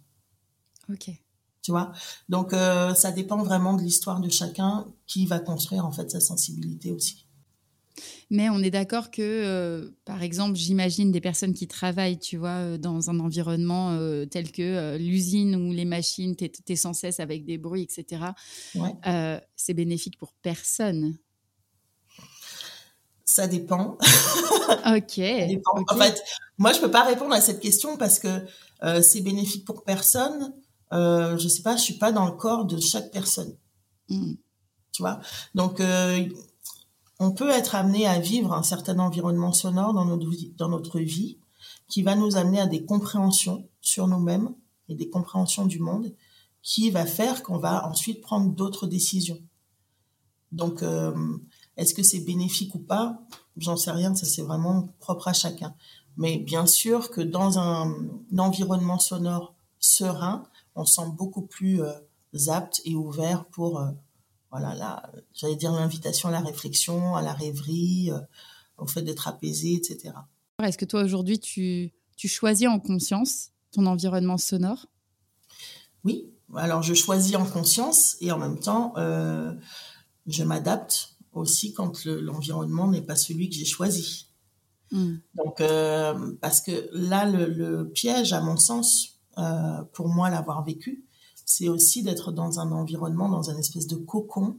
Ok. 0.89 1.11
Tu 1.61 1.71
vois? 1.71 1.93
Donc, 2.31 2.55
euh, 2.55 2.95
ça 2.95 3.13
dépend 3.13 3.43
vraiment 3.43 3.75
de 3.75 3.83
l'histoire 3.83 4.21
de 4.21 4.31
chacun 4.31 4.87
qui 5.07 5.27
va 5.27 5.41
construire 5.41 5.85
en 5.85 5.93
fait 5.93 6.11
sa 6.11 6.21
sensibilité 6.21 6.91
aussi. 6.91 7.27
Mais 8.31 8.49
on 8.49 8.61
est 8.61 8.71
d'accord 8.71 9.11
que, 9.11 9.21
euh, 9.21 9.91
par 10.07 10.23
exemple, 10.23 10.57
j'imagine 10.57 11.13
des 11.13 11.21
personnes 11.21 11.53
qui 11.53 11.69
travaillent, 11.69 12.19
tu 12.19 12.39
vois, 12.39 12.57
euh, 12.57 12.79
dans 12.79 13.11
un 13.11 13.21
environnement 13.21 13.95
tel 14.31 14.51
que 14.53 14.97
l'usine 14.97 15.55
ou 15.55 15.71
les 15.71 15.85
machines, 15.85 16.35
tu 16.35 16.51
es, 16.67 16.77
sans 16.77 16.95
cesse 16.95 17.21
avec 17.21 17.45
des 17.45 17.59
bruits, 17.59 17.83
etc. 17.83 18.33
c'est 19.55 19.75
bénéfique 19.75 20.17
pour 20.17 20.33
personne. 20.41 21.19
Ça 23.25 23.47
dépend. 23.47 23.99
ok. 24.87 25.21
En 25.89 25.97
fait, 25.97 26.23
moi, 26.59 26.73
je 26.73 26.81
peux 26.81 26.91
pas 26.91 27.05
répondre 27.05 27.35
à 27.35 27.41
cette 27.41 27.61
question 27.61 27.97
parce 27.97 28.19
que 28.19 28.45
euh, 28.83 29.03
c'est 29.03 29.21
bénéfique 29.21 29.65
pour 29.65 29.85
personne. 29.85 30.55
Euh, 30.93 31.39
je 31.39 31.49
sais 31.49 31.63
pas, 31.63 31.77
je 31.77 31.83
suis 31.83 31.99
pas 31.99 32.13
dans 32.13 32.27
le 32.27 32.33
corps 32.33 32.65
de 32.65 32.79
chaque 32.81 33.11
personne. 33.11 33.57
Hmm. 34.09 34.35
Tu 34.93 35.03
vois? 35.03 35.21
Donc, 35.55 35.81
euh, 35.81 36.29
on 37.19 37.33
peut 37.33 37.51
être 37.51 37.75
amené 37.75 38.07
à 38.07 38.19
vivre 38.19 38.53
un 38.53 38.63
certain 38.63 38.99
environnement 38.99 39.53
sonore 39.53 39.95
dans 39.95 40.05
notre 40.05 40.29
vie, 40.29 40.53
dans 40.59 40.69
notre 40.69 40.99
vie, 40.99 41.39
qui 41.89 42.03
va 42.03 42.15
nous 42.15 42.37
amener 42.37 42.61
à 42.61 42.67
des 42.67 42.85
compréhensions 42.85 43.69
sur 43.81 44.09
nous-mêmes 44.09 44.55
et 44.89 44.95
des 44.95 45.09
compréhensions 45.09 45.67
du 45.67 45.79
monde, 45.79 46.13
qui 46.63 46.91
va 46.91 47.07
faire 47.07 47.43
qu'on 47.43 47.59
va 47.59 47.89
ensuite 47.89 48.21
prendre 48.21 48.51
d'autres 48.51 48.87
décisions. 48.87 49.41
Donc, 50.53 50.83
euh, 50.83 51.15
est-ce 51.83 51.95
que 51.95 52.03
c'est 52.03 52.21
bénéfique 52.21 52.75
ou 52.75 52.79
pas? 52.79 53.21
J'en 53.57 53.77
sais 53.77 53.91
rien, 53.91 54.15
ça 54.15 54.25
c'est 54.25 54.43
vraiment 54.43 54.89
propre 55.01 55.29
à 55.29 55.33
chacun. 55.33 55.75
Mais 56.17 56.39
bien 56.39 56.67
sûr 56.67 57.11
que 57.11 57.21
dans 57.21 57.59
un, 57.59 57.95
environnement 58.39 58.99
sonore 58.99 59.55
serein, 59.79 60.45
on 60.75 60.85
sent 60.85 61.11
beaucoup 61.17 61.43
plus 61.43 61.83
euh, 61.83 61.93
apte 62.49 62.81
et 62.85 62.95
ouvert 62.95 63.45
pour, 63.47 63.81
euh, 63.81 63.91
voilà, 64.51 65.11
j'allais 65.35 65.57
dire 65.57 65.73
l'invitation 65.73 66.29
à 66.29 66.33
la 66.33 66.41
réflexion, 66.41 67.17
à 67.17 67.23
la 67.23 67.33
rêverie, 67.33 68.11
euh, 68.13 68.21
au 68.79 68.87
fait 68.87 69.03
d'être 69.03 69.27
apaisé, 69.27 69.75
etc. 69.75 70.15
Est-ce 70.63 70.79
que 70.79 70.85
toi 70.85 71.03
aujourd'hui 71.03 71.41
tu, 71.41 71.93
tu 72.17 72.29
choisis 72.29 72.69
en 72.69 72.79
conscience 72.79 73.51
ton 73.73 73.87
environnement 73.87 74.39
sonore? 74.39 74.87
Oui, 76.05 76.31
alors 76.55 76.83
je 76.83 76.95
choisis 76.95 77.35
en 77.35 77.45
conscience 77.45 78.17
et 78.21 78.31
en 78.31 78.39
même 78.39 78.61
temps 78.61 78.95
je 80.27 80.45
m'adapte 80.45 81.12
aussi 81.33 81.73
quand 81.73 82.05
l'environnement 82.05 82.89
n'est 82.89 83.03
pas 83.03 83.17
celui 83.17 83.49
que 83.49 83.55
j'ai 83.55 83.65
choisi. 83.65 84.27
Hmm. 84.91 85.17
Donc, 85.35 85.61
euh, 85.61 86.35
parce 86.41 86.61
que 86.61 86.89
là, 86.93 87.25
le, 87.25 87.89
piège, 87.89 88.33
à 88.33 88.41
mon 88.41 88.57
sens, 88.57 89.19
euh, 89.39 89.83
pour 89.95 90.09
moi, 90.09 90.29
l'avoir 90.31 90.65
vécu, 90.65 91.05
c'est 91.47 91.69
aussi 91.69 92.03
d'être 92.03 92.31
dans 92.31 92.61
un 92.61 92.71
environnement, 92.73 93.29
dans 93.29 93.51
un 93.51 93.57
espèce 93.57 93.87
de 93.87 93.97
cocon, 93.97 94.59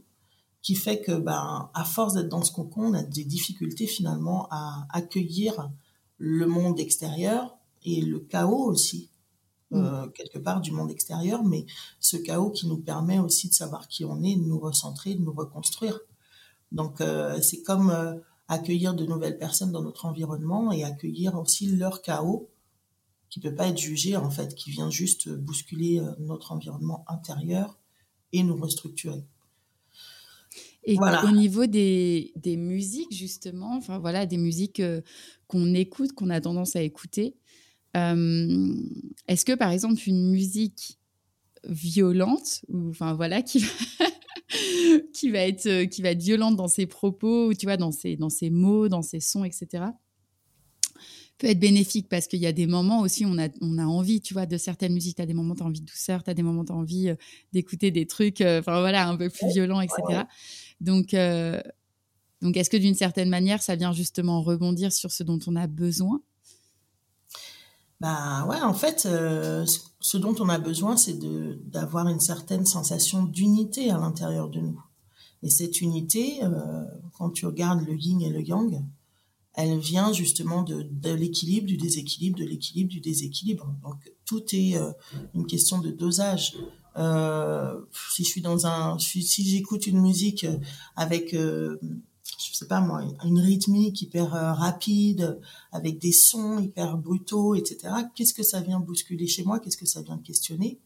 qui 0.60 0.74
fait 0.74 1.00
que, 1.00 1.12
ben, 1.12 1.70
à 1.74 1.84
force 1.84 2.14
d'être 2.14 2.28
dans 2.28 2.42
ce 2.42 2.52
cocon, 2.52 2.86
on 2.86 2.94
a 2.94 3.02
des 3.02 3.24
difficultés 3.24 3.86
finalement 3.86 4.48
à 4.50 4.86
accueillir 4.90 5.70
le 6.18 6.46
monde 6.46 6.80
extérieur 6.80 7.56
et 7.84 8.00
le 8.00 8.18
chaos 8.18 8.64
aussi, 8.64 9.10
euh, 9.72 10.06
hmm. 10.06 10.12
quelque 10.12 10.38
part 10.38 10.60
du 10.60 10.72
monde 10.72 10.90
extérieur, 10.90 11.44
mais 11.44 11.66
ce 12.00 12.16
chaos 12.16 12.50
qui 12.50 12.66
nous 12.66 12.78
permet 12.78 13.18
aussi 13.18 13.48
de 13.48 13.54
savoir 13.54 13.88
qui 13.88 14.04
on 14.04 14.22
est, 14.22 14.36
de 14.36 14.42
nous 14.42 14.58
recentrer, 14.58 15.14
de 15.14 15.22
nous 15.22 15.32
reconstruire. 15.32 16.00
Donc, 16.74 17.02
c'est 17.40 17.62
comme 17.62 18.20
accueillir 18.48 18.94
de 18.94 19.06
nouvelles 19.06 19.38
personnes 19.38 19.72
dans 19.72 19.82
notre 19.82 20.04
environnement 20.04 20.70
et 20.72 20.84
accueillir 20.84 21.34
aussi 21.36 21.66
leur 21.76 22.02
chaos 22.02 22.50
qui 23.34 23.40
peut 23.40 23.54
pas 23.54 23.66
être 23.66 23.78
jugé 23.78 24.16
en 24.16 24.30
fait, 24.30 24.54
qui 24.54 24.70
vient 24.70 24.90
juste 24.90 25.28
bousculer 25.28 25.98
euh, 25.98 26.12
notre 26.20 26.52
environnement 26.52 27.04
intérieur 27.08 27.80
et 28.32 28.44
nous 28.44 28.56
restructurer. 28.56 29.24
Et 30.84 30.96
au 30.96 31.30
niveau 31.32 31.66
des, 31.66 32.32
des, 32.36 32.56
musiques, 32.56 33.12
justement, 33.12 33.74
enfin 33.76 33.98
voilà, 33.98 34.24
des 34.24 34.36
musiques 34.36 34.78
euh, 34.78 35.00
qu'on 35.48 35.74
écoute, 35.74 36.12
qu'on 36.12 36.30
a 36.30 36.40
tendance 36.40 36.76
à 36.76 36.82
écouter, 36.82 37.34
euh, 37.96 38.72
est-ce 39.26 39.44
que 39.44 39.54
par 39.54 39.70
exemple 39.70 40.00
une 40.06 40.30
musique 40.30 41.00
violente, 41.64 42.64
ou 42.68 42.90
enfin 42.90 43.14
voilà, 43.14 43.42
qui 43.42 43.58
va, 43.58 44.06
qui 45.12 45.30
va 45.30 45.40
être 45.40 45.66
euh, 45.66 45.86
qui 45.86 46.02
va 46.02 46.10
être 46.10 46.22
violente 46.22 46.56
dans 46.56 46.68
ses 46.68 46.86
propos 46.86 47.48
ou 47.48 47.54
tu 47.54 47.66
vois 47.66 47.76
dans 47.76 47.92
ses 47.92 48.16
dans 48.16 48.30
ses 48.30 48.50
mots, 48.50 48.88
dans 48.88 49.02
ses 49.02 49.20
sons, 49.20 49.44
etc. 49.44 49.84
peut 51.38 51.48
être 51.48 51.58
bénéfique 51.58 52.08
parce 52.08 52.26
qu'il 52.26 52.40
y 52.40 52.46
a 52.46 52.52
des 52.52 52.66
moments 52.66 53.00
aussi 53.00 53.24
on 53.26 53.38
a 53.38 53.48
on 53.60 53.78
a 53.78 53.84
envie, 53.84 54.20
tu 54.20 54.34
vois, 54.34 54.46
de 54.46 54.56
certaines 54.56 54.92
musiques. 54.92 55.20
as 55.20 55.26
des 55.26 55.34
moments 55.34 55.54
tu 55.54 55.62
as 55.62 55.66
envie 55.66 55.80
de 55.80 55.86
douceur, 55.86 56.22
tu 56.22 56.30
as 56.30 56.34
des 56.34 56.42
moments 56.42 56.64
tu 56.64 56.72
as 56.72 56.76
envie 56.76 57.08
euh, 57.10 57.16
d'écouter 57.52 57.90
des 57.90 58.06
trucs, 58.06 58.40
euh, 58.40 58.60
enfin 58.60 58.80
voilà, 58.80 59.08
un 59.08 59.16
peu 59.16 59.28
plus 59.28 59.48
violents, 59.48 59.80
etc. 59.80 60.24
Donc 60.80 61.14
donc 62.42 62.56
est-ce 62.56 62.68
que 62.68 62.76
d'une 62.76 62.94
certaine 62.94 63.30
manière 63.30 63.62
ça 63.62 63.74
vient 63.74 63.92
justement 63.92 64.42
rebondir 64.42 64.92
sur 64.92 65.10
ce 65.10 65.22
dont 65.22 65.38
on 65.46 65.56
a 65.56 65.66
besoin? 65.66 66.20
Bah 68.00 68.44
ouais, 68.46 68.60
en 68.60 68.74
fait, 68.74 69.08
ce 70.04 70.18
dont 70.18 70.34
on 70.38 70.50
a 70.50 70.58
besoin, 70.58 70.98
c'est 70.98 71.18
d'avoir 71.66 72.08
une 72.08 72.20
certaine 72.20 72.66
sensation 72.66 73.24
d'unité 73.24 73.90
à 73.90 73.96
l'intérieur 73.96 74.50
de 74.50 74.60
nous. 74.60 74.78
Et 75.42 75.48
cette 75.48 75.80
unité, 75.80 76.44
euh, 76.44 76.84
quand 77.14 77.30
tu 77.30 77.46
regardes 77.46 77.86
le 77.86 77.96
yin 77.96 78.20
et 78.20 78.28
le 78.28 78.42
yang, 78.42 78.84
elle 79.54 79.78
vient 79.78 80.12
justement 80.12 80.62
de, 80.62 80.86
de 80.90 81.10
l'équilibre, 81.10 81.66
du 81.66 81.78
déséquilibre, 81.78 82.38
de 82.38 82.44
l'équilibre, 82.44 82.90
du 82.90 83.00
déséquilibre. 83.00 83.74
Donc 83.82 83.96
tout 84.26 84.44
est 84.52 84.76
euh, 84.76 84.92
une 85.32 85.46
question 85.46 85.78
de 85.78 85.90
dosage. 85.90 86.54
si 88.12 88.24
je 88.24 88.28
suis 88.28 88.42
dans 88.42 88.66
un, 88.66 88.98
si 88.98 89.42
j'écoute 89.42 89.86
une 89.86 90.02
musique 90.02 90.44
avec 90.96 91.34
je 92.38 92.54
sais 92.54 92.66
pas 92.66 92.80
moi, 92.80 93.02
une 93.24 93.40
rythmique 93.40 94.02
hyper 94.02 94.34
euh, 94.34 94.52
rapide, 94.52 95.40
avec 95.72 95.98
des 95.98 96.12
sons 96.12 96.58
hyper 96.58 96.96
brutaux, 96.98 97.54
etc. 97.54 97.94
Qu'est-ce 98.14 98.34
que 98.34 98.42
ça 98.42 98.60
vient 98.60 98.80
bousculer 98.80 99.26
chez 99.26 99.44
moi? 99.44 99.60
Qu'est-ce 99.60 99.76
que 99.76 99.86
ça 99.86 100.02
vient 100.02 100.18
questionner? 100.18 100.80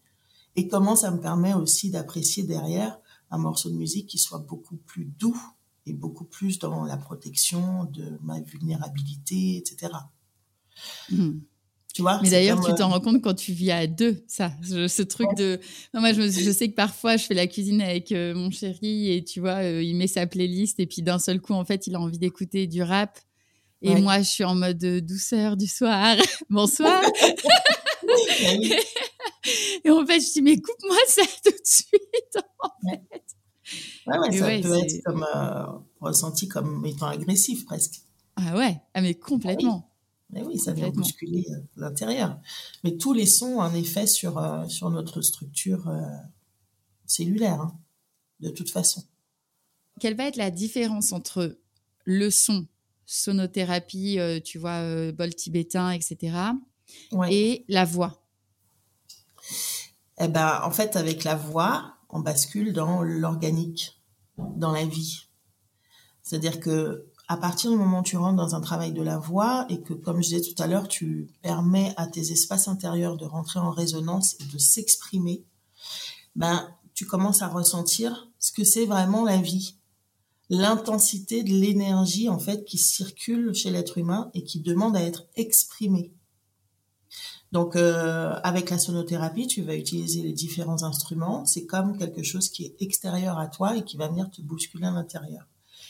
Et 0.56 0.68
comment 0.68 0.96
ça 0.96 1.10
me 1.10 1.20
permet 1.20 1.54
aussi 1.54 1.90
d'apprécier 1.90 2.42
derrière 2.42 2.98
un 3.30 3.38
morceau 3.38 3.70
de 3.70 3.76
musique 3.76 4.08
qui 4.08 4.18
soit 4.18 4.38
beaucoup 4.38 4.76
plus 4.76 5.04
doux 5.04 5.40
et 5.86 5.92
beaucoup 5.92 6.24
plus 6.24 6.58
dans 6.58 6.84
la 6.84 6.96
protection 6.96 7.84
de 7.84 8.18
ma 8.22 8.40
vulnérabilité, 8.40 9.56
etc. 9.56 9.92
Mais 12.22 12.30
d'ailleurs, 12.30 12.64
tu 12.64 12.74
t'en 12.74 12.88
rends 12.88 13.00
compte 13.00 13.22
quand 13.22 13.34
tu 13.34 13.52
vis 13.52 13.70
à 13.70 13.86
deux, 13.86 14.24
ça, 14.26 14.50
ce 14.62 15.02
truc 15.02 15.28
de. 15.36 15.60
Non, 15.94 16.00
moi, 16.00 16.12
je, 16.14 16.28
sais 16.28 16.68
que 16.68 16.74
parfois, 16.74 17.16
je 17.16 17.24
fais 17.24 17.34
la 17.34 17.46
cuisine 17.46 17.80
avec 17.80 18.12
euh, 18.12 18.34
mon 18.34 18.50
chéri 18.50 19.12
et 19.12 19.24
tu 19.24 19.40
vois, 19.40 19.62
euh, 19.62 19.82
il 19.82 19.96
met 19.96 20.06
sa 20.06 20.26
playlist 20.26 20.80
et 20.80 20.86
puis 20.86 21.02
d'un 21.02 21.18
seul 21.18 21.40
coup, 21.40 21.54
en 21.54 21.64
fait, 21.64 21.86
il 21.86 21.94
a 21.94 22.00
envie 22.00 22.18
d'écouter 22.18 22.66
du 22.66 22.82
rap. 22.82 23.18
Et 23.80 23.94
moi, 23.94 24.18
je 24.18 24.28
suis 24.28 24.42
en 24.42 24.56
mode 24.56 24.82
euh, 24.82 25.00
douceur 25.00 25.56
du 25.56 25.68
soir. 25.68 26.16
Bonsoir. 26.50 27.00
et 29.84 29.90
en 29.90 30.04
fait, 30.04 30.20
je 30.20 30.32
dis, 30.32 30.42
mais 30.42 30.56
coupe-moi 30.56 30.96
ça 31.06 31.22
tout 31.44 31.50
de 31.50 31.64
suite. 31.64 32.38
En 32.60 32.70
fait. 32.90 33.02
Ouais, 34.06 34.18
ouais, 34.18 34.32
ça 34.32 34.68
peut 34.68 34.78
être 34.78 35.02
comme 35.04 35.24
ressenti 36.00 36.48
comme 36.48 36.84
étant 36.86 37.06
agressif 37.06 37.64
presque. 37.66 38.00
Ah 38.36 38.56
ouais, 38.56 38.80
ah, 38.94 39.00
mais 39.00 39.14
complètement. 39.14 39.88
Mais 40.30 40.42
oui, 40.42 40.58
ça 40.58 40.72
vient 40.72 40.90
bousculer 40.90 41.46
euh, 41.50 41.60
l'intérieur. 41.76 42.38
Mais 42.84 42.96
tous 42.96 43.12
les 43.12 43.26
sons 43.26 43.56
ont 43.56 43.60
un 43.62 43.74
effet 43.74 44.06
sur, 44.06 44.38
euh, 44.38 44.68
sur 44.68 44.90
notre 44.90 45.22
structure 45.22 45.88
euh, 45.88 46.02
cellulaire, 47.06 47.60
hein, 47.60 47.78
de 48.40 48.50
toute 48.50 48.70
façon. 48.70 49.02
Quelle 50.00 50.16
va 50.16 50.24
être 50.24 50.36
la 50.36 50.50
différence 50.50 51.12
entre 51.12 51.58
le 52.04 52.30
son, 52.30 52.66
sonothérapie, 53.06 54.18
tu 54.44 54.58
vois, 54.58 55.12
bol 55.12 55.34
tibétain, 55.34 55.90
etc., 55.90 56.36
et 57.30 57.64
la 57.68 57.84
voix? 57.84 58.22
Eh 60.20 60.28
ben, 60.28 60.60
en 60.62 60.70
fait, 60.70 60.94
avec 60.94 61.24
la 61.24 61.34
voix, 61.34 61.96
on 62.10 62.20
bascule 62.20 62.72
dans 62.72 63.02
l'organique, 63.02 63.98
dans 64.36 64.72
la 64.72 64.84
vie. 64.84 65.26
C'est-à-dire 66.22 66.60
que 66.60 67.08
à 67.28 67.36
partir 67.36 67.70
du 67.70 67.76
moment 67.76 68.00
où 68.00 68.02
tu 68.02 68.16
rentres 68.16 68.36
dans 68.36 68.54
un 68.54 68.60
travail 68.62 68.92
de 68.92 69.02
la 69.02 69.18
voix 69.18 69.66
et 69.68 69.82
que, 69.82 69.92
comme 69.92 70.22
je 70.22 70.30
disais 70.30 70.40
tout 70.40 70.62
à 70.62 70.66
l'heure, 70.66 70.88
tu 70.88 71.28
permets 71.42 71.92
à 71.98 72.06
tes 72.06 72.32
espaces 72.32 72.68
intérieurs 72.68 73.18
de 73.18 73.26
rentrer 73.26 73.60
en 73.60 73.70
résonance 73.70 74.36
et 74.40 74.44
de 74.44 74.56
s'exprimer, 74.56 75.44
ben, 76.36 76.66
tu 76.94 77.04
commences 77.04 77.42
à 77.42 77.48
ressentir 77.48 78.28
ce 78.38 78.50
que 78.50 78.64
c'est 78.64 78.86
vraiment 78.86 79.24
la 79.24 79.36
vie. 79.36 79.76
L'intensité 80.48 81.42
de 81.42 81.50
l'énergie, 81.50 82.30
en 82.30 82.38
fait, 82.38 82.64
qui 82.64 82.78
circule 82.78 83.54
chez 83.54 83.70
l'être 83.70 83.98
humain 83.98 84.30
et 84.32 84.42
qui 84.42 84.60
demande 84.60 84.96
à 84.96 85.02
être 85.02 85.26
exprimée. 85.36 86.14
Donc, 87.52 87.76
euh, 87.76 88.34
avec 88.42 88.70
la 88.70 88.78
sonothérapie, 88.78 89.46
tu 89.46 89.62
vas 89.62 89.76
utiliser 89.76 90.22
les 90.22 90.32
différents 90.32 90.82
instruments. 90.82 91.44
C'est 91.44 91.66
comme 91.66 91.98
quelque 91.98 92.22
chose 92.22 92.48
qui 92.48 92.64
est 92.64 92.76
extérieur 92.80 93.38
à 93.38 93.48
toi 93.48 93.76
et 93.76 93.84
qui 93.84 93.98
va 93.98 94.08
venir 94.08 94.30
te 94.30 94.40
bousculer 94.40 94.86
à 94.86 94.90
l'intérieur. 94.90 95.46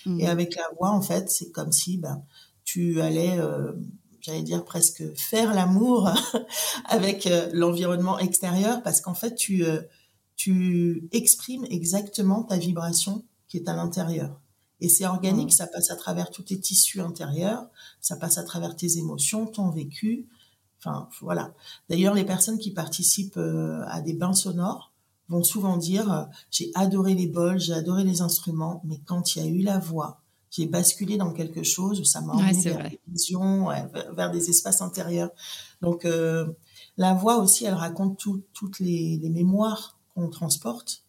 Et 0.07 0.11
mhm. 0.11 0.27
avec 0.27 0.57
la 0.57 0.65
voix, 0.79 0.91
en 0.91 1.03
fait, 1.03 1.31
c'est 1.31 1.51
comme 1.51 1.73
si 1.73 1.99
ben, 1.99 2.23
tu 2.65 3.01
allais, 3.01 3.39
euh, 3.39 3.73
j'allais 4.21 4.43
dire 4.43 4.65
presque 4.65 5.03
faire 5.17 5.55
l'amour 5.55 6.11
avec 6.85 7.27
euh, 7.27 7.49
l'environnement 7.53 8.19
extérieur, 8.19 8.83
parce 8.83 9.01
qu'en 9.01 9.15
fait, 9.15 9.35
tu, 9.35 9.65
euh, 9.65 9.83
tu 10.37 11.09
exprimes 11.13 11.67
exactement 11.71 12.43
ta 12.43 12.59
vibration 12.59 13.25
qui 13.49 13.57
est 13.57 13.69
à 13.69 13.75
l'intérieur. 13.75 14.41
Et 14.81 14.89
c'est 14.89 15.07
organique, 15.07 15.53
ça 15.53 15.67
passe 15.67 15.91
à 15.91 15.97
travers 15.97 16.31
tous 16.31 16.43
tes 16.43 16.61
tissus 16.61 17.01
intérieurs, 17.01 17.67
ça 18.01 18.17
passe 18.17 18.39
à 18.39 18.45
travers 18.45 18.77
tes 18.77 18.99
émotions, 18.99 19.47
ton 19.47 19.71
vécu. 19.71 20.29
Enfin, 20.79 21.09
voilà. 21.21 21.53
D'ailleurs, 21.89 22.15
les 22.15 22.25
personnes 22.25 22.59
qui 22.59 22.71
participent 22.71 23.41
à 23.89 24.01
des 24.01 24.13
bains 24.13 24.35
sonores, 24.35 24.93
vont 25.29 25.45
souvent 25.45 25.77
dire 25.77 26.13
euh, 26.13 26.25
j'ai 26.51 26.71
adoré 26.75 27.15
les 27.15 27.27
bols, 27.27 27.61
j'ai 27.61 27.75
adoré 27.75 28.05
les 28.05 28.21
instruments, 28.21 28.83
mais 28.85 29.01
quand 29.05 29.37
il 29.37 29.43
y 29.43 29.47
a 29.47 29.49
eu 29.49 29.63
la 29.63 29.79
voix, 29.79 30.23
j'ai 30.51 30.67
basculé 30.67 31.17
dans 31.17 31.33
quelque 31.33 31.63
chose, 31.63 32.03
ça 32.11 32.21
m'a 32.21 32.33
emmené 32.33 32.61
vers 32.63 32.89
des 32.89 33.01
visions, 33.07 33.69
vers 34.17 34.31
des 34.31 34.49
espaces 34.51 34.81
intérieurs. 34.81 35.31
Donc 35.83 36.05
euh, 36.05 36.47
la 36.97 37.15
voix 37.15 37.39
aussi, 37.39 37.65
elle 37.65 37.75
raconte 37.75 38.19
toutes 38.53 38.81
les, 38.81 39.21
mémoires 39.31 39.99
qu'on 40.15 40.29
transporte 40.31 41.05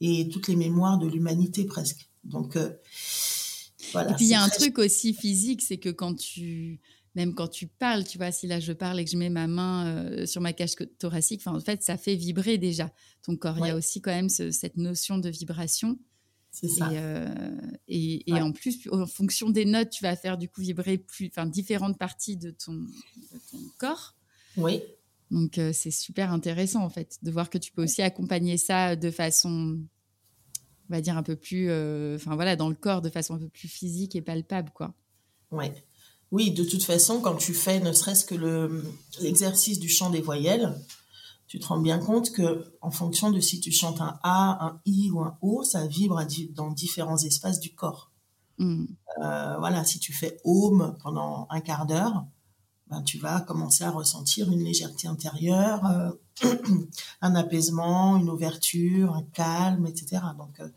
et 0.00 0.28
toutes 0.28 0.48
les 0.48 0.56
mémoires 0.56 0.98
de 0.98 1.08
l'humanité 1.08 1.64
presque. 1.64 2.08
Donc 2.24 2.56
euh, 2.56 2.70
voilà. 3.92 4.12
Et 4.12 4.14
puis 4.14 4.26
il 4.26 4.30
y 4.30 4.34
a 4.34 4.42
un 4.42 4.48
truc 4.48 4.78
aussi 4.78 5.12
physique, 5.12 5.62
c'est 5.62 5.78
que 5.78 5.90
quand 5.90 6.14
tu 6.14 6.80
même 7.18 7.34
quand 7.34 7.48
tu 7.48 7.66
parles, 7.66 8.04
tu 8.04 8.16
vois, 8.16 8.30
si 8.30 8.46
là 8.46 8.60
je 8.60 8.72
parle 8.72 9.00
et 9.00 9.04
que 9.04 9.10
je 9.10 9.16
mets 9.16 9.28
ma 9.28 9.48
main 9.48 9.86
euh, 9.86 10.24
sur 10.24 10.40
ma 10.40 10.52
cage 10.52 10.76
thoracique, 11.00 11.44
en 11.46 11.58
fait, 11.58 11.82
ça 11.82 11.96
fait 11.96 12.14
vibrer 12.14 12.58
déjà 12.58 12.92
ton 13.22 13.36
corps. 13.36 13.58
Il 13.58 13.66
y 13.66 13.70
a 13.70 13.76
aussi 13.76 14.00
quand 14.00 14.12
même 14.12 14.28
cette 14.28 14.76
notion 14.76 15.18
de 15.18 15.28
vibration. 15.28 15.98
C'est 16.52 16.68
ça. 16.68 16.92
Et, 16.92 16.96
euh, 16.98 17.28
et, 17.88 18.30
et 18.30 18.40
en 18.40 18.52
plus, 18.52 18.88
en 18.92 19.06
fonction 19.06 19.50
des 19.50 19.64
notes, 19.64 19.90
tu 19.90 20.04
vas 20.04 20.14
faire 20.14 20.38
du 20.38 20.48
coup 20.48 20.60
vibrer 20.60 20.96
plus, 20.96 21.26
enfin, 21.26 21.44
différentes 21.44 21.98
parties 21.98 22.36
de 22.36 22.52
ton, 22.52 22.72
de 22.72 23.38
ton 23.50 23.58
corps. 23.78 24.14
Oui. 24.56 24.80
Donc, 25.32 25.58
euh, 25.58 25.72
c'est 25.72 25.90
super 25.90 26.32
intéressant 26.32 26.84
en 26.84 26.88
fait 26.88 27.18
de 27.22 27.30
voir 27.32 27.50
que 27.50 27.58
tu 27.58 27.72
peux 27.72 27.82
aussi 27.82 28.00
accompagner 28.00 28.56
ça 28.56 28.94
de 28.94 29.10
façon, 29.10 29.80
on 30.88 30.92
va 30.94 31.00
dire 31.00 31.16
un 31.16 31.24
peu 31.24 31.34
plus, 31.36 31.68
euh, 31.68 32.14
enfin 32.14 32.36
voilà, 32.36 32.54
dans 32.54 32.68
le 32.68 32.76
corps, 32.76 33.02
de 33.02 33.10
façon 33.10 33.34
un 33.34 33.38
peu 33.38 33.48
plus 33.48 33.68
physique 33.68 34.14
et 34.14 34.22
palpable, 34.22 34.70
quoi. 34.72 34.94
Ouais. 35.50 35.72
Oui, 36.30 36.50
de 36.50 36.64
toute 36.64 36.84
façon, 36.84 37.20
quand 37.20 37.36
tu 37.36 37.54
fais 37.54 37.80
ne 37.80 37.92
serait-ce 37.92 38.24
que 38.24 38.34
le, 38.34 38.84
l'exercice 39.20 39.78
du 39.78 39.88
chant 39.88 40.10
des 40.10 40.20
voyelles, 40.20 40.74
tu 41.46 41.58
te 41.58 41.66
rends 41.66 41.80
bien 41.80 41.98
compte 41.98 42.30
que 42.30 42.64
en 42.82 42.90
fonction 42.90 43.30
de 43.30 43.40
si 43.40 43.60
tu 43.60 43.72
chantes 43.72 44.02
un 44.02 44.18
A, 44.22 44.66
un 44.66 44.80
I 44.84 45.10
ou 45.10 45.20
un 45.20 45.38
O, 45.40 45.62
ça 45.64 45.86
vibre 45.86 46.22
dans 46.54 46.70
différents 46.70 47.16
espaces 47.16 47.60
du 47.60 47.74
corps. 47.74 48.10
Mm. 48.58 48.84
Euh, 49.22 49.56
voilà, 49.58 49.84
si 49.84 49.98
tu 49.98 50.12
fais 50.12 50.38
Home 50.44 50.96
pendant 51.02 51.46
un 51.50 51.60
quart 51.60 51.86
d'heure, 51.86 52.26
ben, 52.88 53.02
tu 53.02 53.18
vas 53.18 53.40
commencer 53.40 53.84
à 53.84 53.90
ressentir 53.90 54.50
une 54.50 54.64
légèreté 54.64 55.08
intérieure, 55.08 55.84
euh, 55.86 56.10
un 57.20 57.34
apaisement, 57.34 58.16
une 58.16 58.30
ouverture, 58.30 59.14
un 59.14 59.22
calme, 59.22 59.86
etc. 59.86 60.22
Donc, 60.38 60.60
euh, 60.60 60.68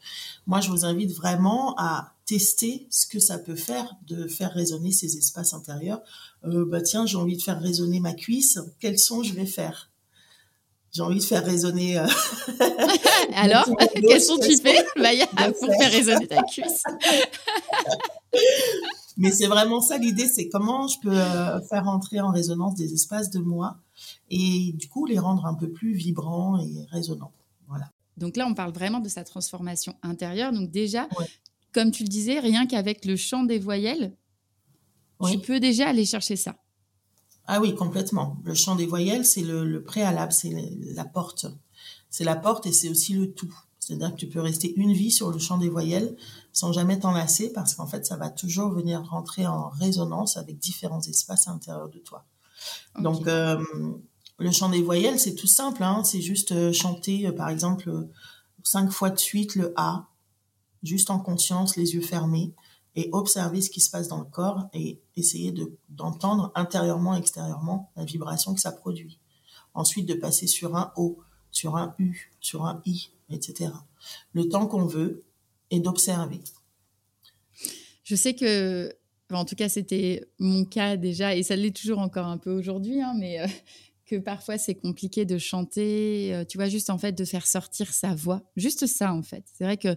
moi, 0.46 0.62
je 0.62 0.70
vous 0.70 0.86
invite 0.86 1.14
vraiment 1.16 1.76
à 1.78 2.14
tester 2.32 2.88
ce 2.90 3.08
que 3.08 3.20
ça 3.20 3.38
peut 3.40 3.58
faire 3.58 3.94
de 4.08 4.26
faire 4.26 4.54
résonner 4.54 4.94
ces 4.94 5.18
espaces 5.18 5.54
intérieurs. 5.54 6.00
Euh, 6.46 6.64
bah 6.66 6.80
tiens, 6.80 7.06
j'ai 7.06 7.18
envie 7.18 7.36
de 7.36 7.42
faire 7.42 7.60
résonner 7.60 8.00
ma 8.00 8.14
cuisse. 8.14 8.58
Quel 8.80 8.98
son 8.98 9.22
je 9.22 9.34
vais 9.34 9.46
faire? 9.46 9.92
J'ai 10.94 11.02
envie 11.02 11.20
de 11.20 11.26
faire 11.26 11.44
résonner. 11.44 11.98
euh, 12.00 12.08
Alors, 13.36 13.66
sont 13.66 13.76
quels 13.76 14.48
tu 14.48 14.58
fais 14.62 14.78
Maya 14.96 15.28
pour 15.60 15.76
faire 15.76 15.92
résonner 15.92 16.26
ta 16.26 16.42
cuisse? 16.44 16.84
Mais 19.18 19.32
c'est 19.32 19.48
vraiment 19.48 19.82
ça 19.82 19.98
l'idée, 19.98 20.30
c'est 20.30 20.48
comment 20.48 20.88
je 20.88 21.00
peux 21.02 21.12
euh, 21.12 21.60
faire 21.64 21.86
entrer 21.90 22.22
en 22.22 22.32
résonance 22.32 22.76
des 22.76 22.94
espaces 22.94 23.30
de 23.30 23.40
moi 23.40 23.76
et 24.30 24.72
du 24.76 24.88
coup 24.88 25.06
les 25.06 25.20
rendre 25.20 25.46
un 25.46 25.54
peu 25.54 25.70
plus 25.70 25.92
vibrants 25.92 26.62
et 26.62 26.86
résonnants. 26.92 27.34
Voilà. 27.68 27.90
Donc 28.16 28.38
là, 28.38 28.48
on 28.48 28.54
parle 28.54 28.72
vraiment 28.72 29.02
de 29.02 29.10
sa 29.10 29.26
transformation 29.26 29.96
intérieure. 30.02 30.54
Donc 30.54 30.72
déjà, 30.72 31.10
Ouais. 31.20 31.28
Comme 31.74 31.92
tu 31.92 32.04
le 32.04 32.10
disais, 32.10 32.40
rien 32.40 32.66
qu'avec 32.68 33.06
le 33.06 33.16
chant 33.16 33.44
des 33.44 33.60
voyelles, 33.60 34.16
Oui. 35.20 35.32
tu 35.34 35.40
peux 35.40 35.60
déjà 35.60 35.88
aller 35.90 36.06
chercher 36.06 36.36
ça. 36.36 36.56
Ah 37.48 37.60
oui, 37.60 37.76
complètement. 37.76 38.38
Le 38.44 38.54
chant 38.54 38.76
des 38.76 38.86
voyelles, 38.86 39.26
c'est 39.26 39.42
le, 39.42 39.66
le 39.66 39.84
préalable, 39.84 40.32
c'est 40.32 40.54
la 40.96 41.06
porte. 41.06 41.48
C'est 42.10 42.24
la 42.24 42.36
porte 42.36 42.66
et 42.68 42.72
c'est 42.72 42.90
aussi 42.90 43.14
le 43.14 43.32
tout. 43.34 43.54
C'est-à-dire 43.80 44.12
que 44.12 44.18
tu 44.18 44.28
peux 44.28 44.42
rester 44.42 44.74
une 44.76 44.94
vie 44.94 45.12
sur 45.12 45.32
le 45.32 45.40
chant 45.40 45.58
des 45.58 45.70
voyelles 45.70 46.16
sans 46.54 46.72
jamais 46.72 47.00
t'en 47.00 47.12
lasser 47.12 47.52
parce 47.52 47.74
qu'en 47.74 47.88
fait, 47.88 48.06
ça 48.06 48.16
va 48.16 48.30
toujours 48.30 48.70
venir 48.70 49.02
rentrer 49.04 49.48
en 49.48 49.70
résonance 49.70 50.38
avec 50.38 50.60
différents 50.60 51.02
espaces 51.02 51.48
à 51.48 51.52
l'intérieur 51.52 51.90
de 51.90 51.98
toi. 52.00 52.26
Donc, 53.00 53.28
euh, 53.28 53.58
le 54.38 54.52
chant 54.52 54.70
des 54.70 54.82
voyelles, 54.84 55.20
c'est 55.20 55.34
tout 55.36 55.48
simple. 55.48 55.84
Hein, 55.84 56.04
c'est 56.04 56.22
juste 56.22 56.52
euh, 56.52 56.72
chanter, 56.72 57.28
euh, 57.28 57.32
par 57.32 57.50
exemple, 57.50 58.08
cinq 58.64 58.92
fois 58.92 59.10
de 59.10 59.18
suite 59.20 59.56
le 59.56 59.74
A, 59.78 60.08
juste 60.84 61.10
en 61.10 61.20
conscience, 61.20 61.76
les 61.76 61.94
yeux 61.94 62.02
fermés, 62.02 62.54
et 62.96 63.10
observer 63.14 63.62
ce 63.62 63.70
qui 63.70 63.80
se 63.80 63.90
passe 63.90 64.08
dans 64.08 64.20
le 64.20 64.26
corps 64.26 64.68
et 64.74 65.02
essayer 65.16 65.52
de 65.52 65.78
d'entendre 65.90 66.52
intérieurement, 66.56 67.16
extérieurement 67.16 67.92
la 67.96 68.04
vibration 68.04 68.54
que 68.54 68.60
ça 68.60 68.72
produit. 68.72 69.20
Ensuite, 69.74 70.08
de 70.08 70.14
passer 70.14 70.48
sur 70.48 70.76
un 70.76 70.92
O, 70.98 71.20
sur 71.52 71.78
un 71.78 71.96
U, 72.00 72.32
sur 72.42 72.66
un 72.66 72.82
I, 72.86 73.12
etc. 73.30 73.72
Le 74.34 74.50
temps 74.50 74.68
qu'on 74.68 74.86
veut 74.86 75.24
et 75.70 75.80
d'observer. 75.80 76.42
Je 78.04 78.16
sais 78.16 78.36
que, 78.36 78.94
en 79.32 79.46
tout 79.46 79.56
cas, 79.56 79.70
c'était 79.70 80.26
mon 80.38 80.66
cas 80.66 80.98
déjà, 80.98 81.34
et 81.34 81.44
ça 81.44 81.56
l'est 81.56 81.76
toujours 81.76 82.00
encore 82.00 82.28
un 82.28 82.38
peu 82.38 82.52
aujourd'hui, 82.52 83.02
hein, 83.02 83.14
mais 83.18 83.40
euh, 83.40 83.48
que 84.12 84.18
parfois 84.18 84.58
c'est 84.58 84.76
compliqué 84.76 85.24
de 85.26 85.38
chanter, 85.38 86.34
euh, 86.36 86.44
tu 86.44 86.58
vois, 86.58 86.68
juste 86.68 86.90
en 86.90 86.98
fait 86.98 87.14
de 87.14 87.24
faire 87.24 87.48
sortir 87.48 87.94
sa 87.94 88.14
voix. 88.14 88.44
Juste 88.58 88.86
ça, 88.88 89.14
en 89.14 89.22
fait. 89.24 89.46
C'est 89.58 89.64
vrai 89.64 89.78
que 89.78 89.88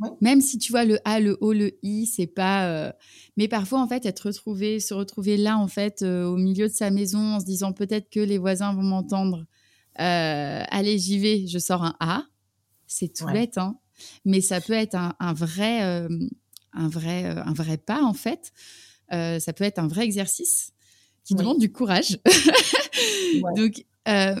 Ouais. 0.00 0.10
même 0.20 0.40
si 0.42 0.58
tu 0.58 0.72
vois 0.72 0.84
le 0.84 0.98
A, 1.06 1.20
le 1.20 1.38
O, 1.40 1.52
le 1.52 1.78
I, 1.82 2.06
c'est 2.06 2.26
pas. 2.26 2.66
euh, 2.68 2.92
Mais 3.36 3.48
parfois, 3.48 3.80
en 3.80 3.88
fait, 3.88 4.04
être 4.04 4.26
retrouvé, 4.26 4.78
se 4.80 4.92
retrouver 4.92 5.36
là, 5.38 5.56
en 5.58 5.68
fait, 5.68 6.02
euh, 6.02 6.24
au 6.26 6.36
milieu 6.36 6.68
de 6.68 6.72
sa 6.74 6.90
maison, 6.90 7.34
en 7.36 7.40
se 7.40 7.46
disant 7.46 7.72
peut-être 7.72 8.10
que 8.10 8.20
les 8.20 8.38
voisins 8.38 8.74
vont 8.74 8.82
m'entendre. 8.82 9.46
Euh, 10.00 10.62
allez, 10.68 10.98
j'y 10.98 11.18
vais, 11.18 11.46
je 11.46 11.58
sors 11.58 11.82
un 11.82 11.96
A. 12.00 12.24
C'est 12.86 13.12
tout 13.14 13.24
Ouais. 13.24 13.32
bête, 13.32 13.56
hein. 13.58 13.78
Mais 14.24 14.40
ça 14.40 14.60
peut 14.60 14.72
être 14.74 14.94
un, 14.94 15.14
un 15.18 15.32
vrai. 15.32 15.80
un 16.74 16.88
vrai, 16.88 17.24
un 17.24 17.52
vrai 17.52 17.76
pas, 17.78 18.02
en 18.02 18.14
fait. 18.14 18.52
Ça 19.10 19.52
peut 19.54 19.64
être 19.64 19.78
un 19.78 19.88
vrai 19.88 20.04
exercice 20.04 20.72
qui 21.24 21.34
Oui. 21.34 21.38
demande 21.40 21.58
du 21.58 21.70
courage. 21.72 22.18
Donc, 23.56 23.84
euh, 24.08 24.34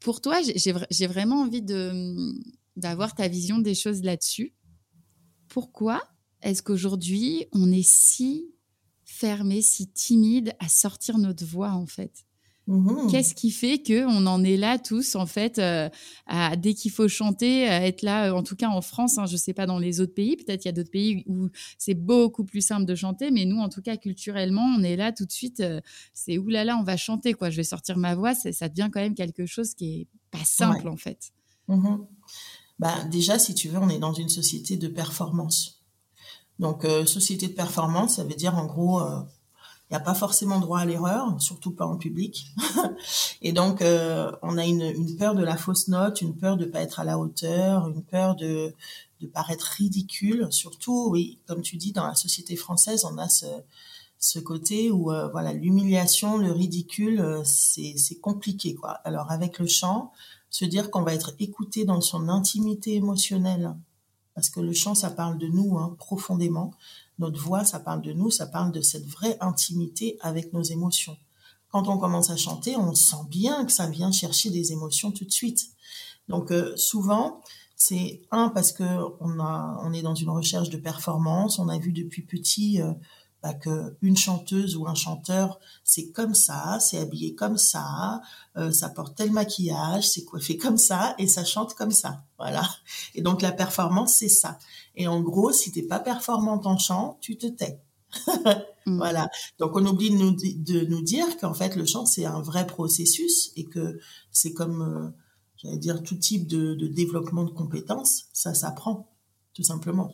pour 0.00 0.20
toi, 0.20 0.40
j'ai- 0.42 0.58
j'ai 0.58 0.72
vra- 0.72 0.86
j'ai 0.90 1.06
vraiment 1.06 1.40
envie 1.42 1.62
de 1.62 2.32
d'avoir 2.76 3.14
ta 3.14 3.28
vision 3.28 3.58
des 3.58 3.74
choses 3.74 4.02
là-dessus. 4.02 4.52
Pourquoi 5.48 6.02
est-ce 6.42 6.62
qu'aujourd'hui, 6.62 7.46
on 7.52 7.70
est 7.70 7.86
si 7.88 8.50
fermé, 9.04 9.62
si 9.62 9.88
timide 9.88 10.54
à 10.58 10.68
sortir 10.68 11.18
notre 11.18 11.44
voix, 11.44 11.70
en 11.70 11.86
fait? 11.86 12.24
Mhm. 12.66 13.10
Qu'est-ce 13.10 13.34
qui 13.34 13.50
fait 13.50 13.82
que 13.82 14.06
on 14.06 14.26
en 14.26 14.42
est 14.42 14.56
là 14.56 14.78
tous 14.78 15.16
en 15.16 15.26
fait 15.26 15.58
euh, 15.58 15.90
à, 16.26 16.56
dès 16.56 16.72
qu'il 16.72 16.90
faut 16.90 17.08
chanter 17.08 17.68
à 17.68 17.86
être 17.86 18.00
là 18.00 18.28
euh, 18.30 18.32
en 18.32 18.42
tout 18.42 18.56
cas 18.56 18.68
en 18.68 18.80
France 18.80 19.18
hein, 19.18 19.26
je 19.26 19.36
sais 19.36 19.52
pas 19.52 19.66
dans 19.66 19.78
les 19.78 20.00
autres 20.00 20.14
pays 20.14 20.36
peut-être 20.36 20.64
il 20.64 20.68
y 20.68 20.70
a 20.70 20.72
d'autres 20.72 20.90
pays 20.90 21.24
où 21.26 21.50
c'est 21.76 21.92
beaucoup 21.92 22.42
plus 22.42 22.62
simple 22.62 22.86
de 22.86 22.94
chanter 22.94 23.30
mais 23.30 23.44
nous 23.44 23.58
en 23.58 23.68
tout 23.68 23.82
cas 23.82 23.98
culturellement 23.98 24.64
on 24.78 24.82
est 24.82 24.96
là 24.96 25.12
tout 25.12 25.26
de 25.26 25.32
suite 25.32 25.60
euh, 25.60 25.82
c'est 26.14 26.38
oulala 26.38 26.78
on 26.78 26.84
va 26.84 26.96
chanter 26.96 27.34
quoi 27.34 27.50
je 27.50 27.56
vais 27.56 27.64
sortir 27.64 27.98
ma 27.98 28.14
voix 28.14 28.34
ça 28.34 28.68
devient 28.70 28.88
quand 28.90 29.00
même 29.00 29.14
quelque 29.14 29.44
chose 29.44 29.74
qui 29.74 30.00
est 30.00 30.08
pas 30.30 30.44
simple 30.44 30.88
en 30.88 30.96
fait 30.96 31.32
Mhm. 31.68 32.06
Bah, 32.78 33.04
déjà, 33.04 33.38
si 33.38 33.54
tu 33.54 33.68
veux, 33.68 33.78
on 33.78 33.88
est 33.88 33.98
dans 33.98 34.12
une 34.12 34.28
société 34.28 34.76
de 34.76 34.88
performance. 34.88 35.82
Donc, 36.58 36.84
société 37.06 37.48
de 37.48 37.54
performance, 37.54 38.16
ça 38.16 38.24
veut 38.24 38.34
dire 38.34 38.54
en 38.56 38.66
gros, 38.66 39.00
il 39.90 39.92
n'y 39.92 39.96
a 39.98 40.00
pas 40.00 40.14
forcément 40.14 40.60
droit 40.60 40.80
à 40.80 40.86
l'erreur, 40.86 41.38
surtout 41.40 41.70
pas 41.70 41.86
en 41.86 41.96
public. 41.96 42.46
Et 43.42 43.52
donc, 43.52 43.82
euh, 43.82 44.32
on 44.40 44.56
a 44.56 44.64
une, 44.64 45.16
peur 45.16 45.34
de 45.34 45.44
la 45.44 45.58
fausse 45.58 45.88
note, 45.88 46.22
une 46.22 46.34
peur 46.34 46.56
de 46.56 46.64
pas 46.64 46.80
être 46.80 47.00
à 47.00 47.04
la 47.04 47.18
hauteur, 47.18 47.86
une 47.88 48.02
peur 48.02 48.34
de, 48.34 48.74
paraître 49.32 49.66
ridicule. 49.76 50.48
Surtout, 50.50 51.08
oui, 51.10 51.38
comme 51.46 51.60
tu 51.60 51.76
dis, 51.76 51.92
dans 51.92 52.06
la 52.06 52.14
société 52.14 52.56
française, 52.56 53.04
on 53.04 53.18
a 53.18 53.28
ce, 53.28 54.38
côté 54.38 54.90
où 54.90 55.12
euh, 55.12 55.28
voilà 55.28 55.52
l'humiliation, 55.52 56.38
le 56.38 56.50
ridicule, 56.50 57.20
euh, 57.20 57.42
c'est 57.44 57.94
c'est 57.98 58.16
compliqué 58.16 58.74
quoi. 58.74 58.92
Alors 59.04 59.30
avec 59.30 59.58
le 59.58 59.66
chant, 59.66 60.12
se 60.48 60.64
dire 60.64 60.90
qu'on 60.90 61.02
va 61.02 61.14
être 61.14 61.34
écouté 61.38 61.84
dans 61.84 62.00
son 62.00 62.28
intimité 62.30 62.94
émotionnelle, 62.94 63.74
parce 64.34 64.48
que 64.48 64.60
le 64.60 64.72
chant 64.72 64.94
ça 64.94 65.10
parle 65.10 65.36
de 65.36 65.46
nous 65.46 65.78
hein, 65.78 65.94
profondément, 65.98 66.72
notre 67.18 67.40
voix 67.40 67.64
ça 67.64 67.80
parle 67.80 68.02
de 68.02 68.12
nous, 68.12 68.30
ça 68.30 68.46
parle 68.46 68.72
de 68.72 68.80
cette 68.80 69.06
vraie 69.06 69.36
intimité 69.40 70.18
avec 70.20 70.52
nos 70.52 70.62
émotions. 70.62 71.16
Quand 71.70 71.88
on 71.88 71.98
commence 71.98 72.30
à 72.30 72.36
chanter, 72.36 72.76
on 72.76 72.94
sent 72.94 73.26
bien 73.28 73.64
que 73.64 73.72
ça 73.72 73.88
vient 73.88 74.12
chercher 74.12 74.50
des 74.50 74.72
émotions 74.72 75.10
tout 75.10 75.24
de 75.24 75.32
suite. 75.32 75.70
Donc 76.28 76.50
euh, 76.50 76.76
souvent 76.76 77.40
c'est 77.76 78.22
un 78.30 78.48
parce 78.48 78.72
que 78.72 78.84
on 79.20 79.40
a 79.40 79.80
on 79.82 79.92
est 79.92 80.02
dans 80.02 80.14
une 80.14 80.30
recherche 80.30 80.70
de 80.70 80.76
performance, 80.76 81.58
on 81.58 81.68
a 81.68 81.78
vu 81.78 81.92
depuis 81.92 82.22
petit 82.22 82.80
euh, 82.80 82.92
bah, 83.44 83.54
que 83.54 83.96
une 84.02 84.16
chanteuse 84.16 84.76
ou 84.76 84.88
un 84.88 84.96
chanteur, 84.96 85.60
c'est 85.84 86.10
comme 86.12 86.34
ça, 86.34 86.80
c'est 86.80 86.98
habillé 86.98 87.36
comme 87.36 87.58
ça, 87.58 88.22
euh, 88.58 88.72
ça 88.72 88.88
porte 88.90 89.16
tel 89.16 89.32
maquillage, 89.32 90.08
c'est 90.08 90.24
coiffé 90.24 90.56
comme 90.58 90.78
ça 90.78 91.14
et 91.18 91.28
ça 91.28 91.44
chante 91.44 91.74
comme 91.74 91.92
ça. 91.92 92.24
Voilà. 92.40 92.62
Et 93.14 93.22
donc 93.22 93.42
la 93.42 93.52
performance, 93.52 94.16
c'est 94.16 94.30
ça. 94.30 94.58
Et 94.96 95.08
en 95.08 95.20
gros, 95.20 95.52
si 95.52 95.72
t'es 95.72 95.82
pas 95.82 96.00
performante 96.00 96.66
en 96.66 96.78
chant, 96.78 97.18
tu 97.20 97.38
te 97.38 97.46
tais. 97.46 97.80
Mm. 98.86 98.98
Voilà. 98.98 99.30
Donc 99.58 99.76
on 99.76 99.86
oublie 99.86 100.10
de 100.10 100.16
nous, 100.16 100.32
di- 100.32 100.56
de 100.56 100.84
nous 100.84 101.02
dire 101.02 101.38
qu'en 101.38 101.54
fait 101.54 101.74
le 101.76 101.86
chant 101.86 102.04
c'est 102.06 102.26
un 102.26 102.42
vrai 102.42 102.66
processus 102.66 103.50
et 103.56 103.64
que 103.64 103.98
c'est 104.30 104.52
comme, 104.52 104.82
euh, 104.82 105.10
j'allais 105.56 105.78
dire, 105.78 106.02
tout 106.02 106.16
type 106.16 106.46
de, 106.46 106.74
de 106.74 106.86
développement 106.86 107.44
de 107.44 107.50
compétences, 107.50 108.24
ça 108.34 108.52
s'apprend, 108.54 109.08
tout 109.54 109.62
simplement. 109.62 110.12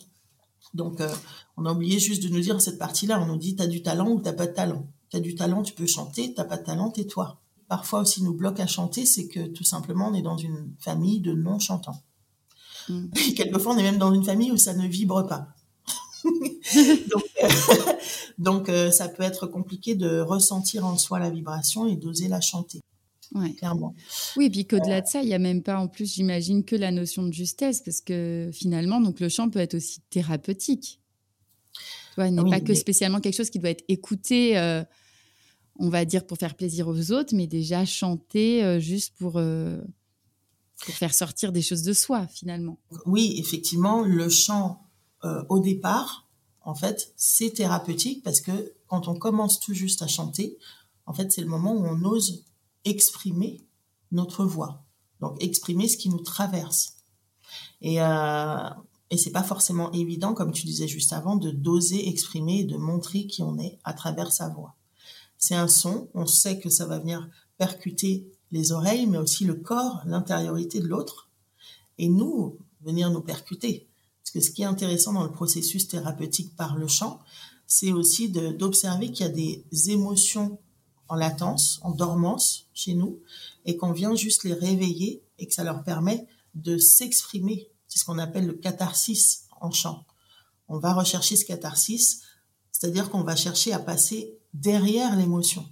Donc, 0.75 1.01
euh, 1.01 1.13
on 1.57 1.67
a 1.67 1.73
oublié 1.73 1.99
juste 1.99 2.23
de 2.23 2.29
nous 2.29 2.41
dire 2.41 2.61
cette 2.61 2.79
partie-là. 2.79 3.21
On 3.21 3.27
nous 3.27 3.37
dit, 3.37 3.57
t'as 3.57 3.67
du 3.67 3.83
talent 3.83 4.11
ou 4.11 4.21
t'as 4.21 4.33
pas 4.33 4.47
de 4.47 4.53
talent. 4.53 4.87
T'as 5.11 5.21
du 5.21 5.35
talent, 5.35 5.63
tu 5.63 5.73
peux 5.73 5.87
chanter. 5.87 6.33
T'as 6.35 6.45
pas 6.45 6.57
de 6.57 6.65
talent, 6.65 6.91
tais-toi. 6.91 7.41
Parfois 7.69 8.01
aussi, 8.01 8.23
nous 8.23 8.35
bloque 8.35 8.61
à 8.61 8.67
chanter, 8.67 9.07
c'est 9.07 9.29
que 9.29 9.47
tout 9.47 9.65
simplement, 9.65 10.09
on 10.09 10.15
est 10.15 10.23
dans 10.23 10.37
une 10.37 10.73
famille 10.79 11.21
de 11.21 11.33
non-chantants. 11.33 12.03
Mm. 12.89 13.07
Et 13.17 13.35
quelquefois, 13.35 13.75
on 13.75 13.79
est 13.79 13.83
même 13.83 13.99
dans 13.99 14.13
une 14.13 14.25
famille 14.25 14.53
où 14.53 14.57
ça 14.57 14.75
ne 14.75 14.87
vibre 14.87 15.27
pas. 15.27 15.49
donc, 16.75 17.25
euh, 17.43 17.49
donc 18.39 18.69
euh, 18.69 18.91
ça 18.91 19.09
peut 19.09 19.23
être 19.23 19.47
compliqué 19.47 19.95
de 19.95 20.21
ressentir 20.21 20.85
en 20.85 20.97
soi 20.97 21.19
la 21.19 21.31
vibration 21.31 21.87
et 21.87 21.97
d'oser 21.97 22.29
la 22.29 22.41
chanter. 22.41 22.81
Ouais. 23.33 23.53
clairement. 23.55 23.95
Oui, 24.37 24.47
et 24.47 24.51
puis 24.51 24.67
qu'au-delà 24.67 25.01
de 25.03 25.07
ça, 25.07 25.23
il 25.23 25.27
n'y 25.29 25.35
a 25.35 25.39
même 25.39 25.63
pas 25.63 25.79
en 25.79 25.87
plus, 25.89 26.15
j'imagine, 26.15 26.65
que 26.65 26.75
la 26.77 26.91
notion 26.91 27.23
de 27.23 27.33
justesse, 27.33 27.81
parce 27.81 28.01
que 28.01 28.51
finalement, 28.53 29.01
donc 29.01 29.21
le 29.21 29.29
chant 29.29 29.49
peut 29.51 29.61
être 29.61 29.75
aussi 29.75 30.01
thérapeutique. 30.11 31.01
Il 32.19 32.35
n'est 32.35 32.43
Oui, 32.43 32.51
pas 32.51 32.61
que 32.61 32.69
mais- 32.69 32.75
spécialement 32.75 33.21
quelque 33.21 33.37
chose 33.37 33.51
qui 33.51 33.59
doit 33.61 33.71
être 33.71 33.85
écouté, 33.89 34.59
euh, 34.59 34.83
on 35.79 35.89
va 35.89 36.05
dire, 36.05 36.27
pour 36.27 36.37
faire 36.39 36.55
plaisir 36.57 36.89
aux 36.89 37.13
autres, 37.13 37.35
mais 37.35 37.47
déjà 37.47 37.85
chanter 37.87 38.63
euh, 38.65 38.81
juste 38.81 39.15
pour, 39.17 39.35
euh, 39.37 39.81
pour 40.85 40.95
faire 40.95 41.15
sortir 41.15 41.53
des 41.53 41.63
choses 41.63 41.83
de 41.83 41.93
soi, 41.93 42.27
finalement. 42.27 42.79
Oui, 43.07 43.37
effectivement, 43.39 44.03
le 44.03 44.29
chant 44.29 44.83
euh, 45.25 45.43
au 45.49 45.61
départ, 45.61 46.29
en 46.63 46.75
fait, 46.75 47.13
c'est 47.17 47.51
thérapeutique 47.55 48.23
parce 48.23 48.41
que 48.41 48.73
quand 48.89 49.09
on 49.09 49.15
commence 49.15 49.61
tout 49.61 49.73
juste 49.73 50.03
à 50.03 50.07
chanter, 50.09 50.59
en 51.07 51.13
fait, 51.15 51.31
c'est 51.33 51.41
le 51.41 51.47
moment 51.47 51.73
où 51.75 51.87
on 51.87 52.03
ose 52.05 52.45
exprimer 52.85 53.61
notre 54.13 54.45
voix. 54.45 54.85
Donc, 55.21 55.37
exprimer 55.43 55.89
ce 55.89 55.97
qui 55.97 56.09
nous 56.09 56.21
traverse. 56.21 56.97
Et, 57.83 58.01
euh, 58.01 58.71
et 59.11 59.17
c'est 59.17 59.31
pas 59.31 59.43
forcément 59.43 59.91
évident, 59.93 60.35
comme 60.35 60.53
tu 60.53 60.67
disais 60.67 60.89
juste 60.89 61.13
avant, 61.13 61.37
de 61.37 61.51
d'oser 61.51 62.09
exprimer 62.09 62.61
et 62.61 62.65
de 62.65 62.77
montrer 62.77 63.27
qui 63.27 63.43
on 63.43 63.59
est 63.59 63.79
à 63.85 63.93
travers 63.93 64.33
sa 64.33 64.49
voix. 64.49 64.77
C'est 65.37 65.55
un 65.55 65.69
son, 65.69 66.09
on 66.15 66.27
sait 66.27 66.59
que 66.59 66.69
ça 66.69 66.87
va 66.87 66.99
venir 66.99 67.29
percuter 67.59 68.31
les 68.53 68.73
oreilles, 68.73 69.07
mais 69.07 69.19
aussi 69.19 69.45
le 69.45 69.55
corps, 69.55 70.03
l'intériorité 70.07 70.81
de 70.81 70.89
l'autre, 70.89 71.29
et 71.99 72.09
nous, 72.09 72.59
venir 72.83 73.11
nous 73.11 73.21
percuter. 73.21 73.89
Parce 74.23 74.31
que 74.33 74.41
ce 74.41 74.51
qui 74.51 74.63
est 74.63 74.67
intéressant 74.67 75.13
dans 75.13 75.25
le 75.25 75.33
processus 75.33 75.89
thérapeutique 75.89 76.55
par 76.57 76.77
le 76.77 76.89
chant, 76.89 77.21
c'est 77.67 77.93
aussi 77.93 78.29
d'observer 78.29 79.13
qu'il 79.13 79.27
y 79.27 79.29
a 79.29 79.33
des 79.33 79.91
émotions 79.91 80.59
en 81.11 81.17
latence, 81.17 81.81
en 81.83 81.91
dormance 81.91 82.69
chez 82.73 82.95
nous, 82.95 83.21
et 83.67 83.77
qu'on 83.77 83.93
vient 83.93 84.15
juste 84.15 84.45
les 84.45 84.55
réveiller 84.55 85.23
et 85.39 85.47
que 85.47 85.53
ça 85.53 85.65
leur 85.65 85.83
permet 85.83 86.27
de 86.55 86.79
s'exprimer. 86.79 87.69
C'est 87.89 87.99
ce 87.99 88.05
qu'on 88.05 88.19
appelle 88.19 88.47
le 88.47 88.55
catharsis 88.55 89.49
en 89.61 89.73
chant. 89.73 90.07
On 90.69 90.79
va 90.79 90.95
rechercher 90.95 91.35
ce 91.35 91.45
catharsis, 91.45 92.23
c'est-à-dire 92.71 93.11
qu'on 93.11 93.25
va 93.25 93.35
chercher 93.35 93.73
à 93.73 93.81
passer 93.81 94.39
derrière 94.55 95.17
l'émotion. 95.17 95.69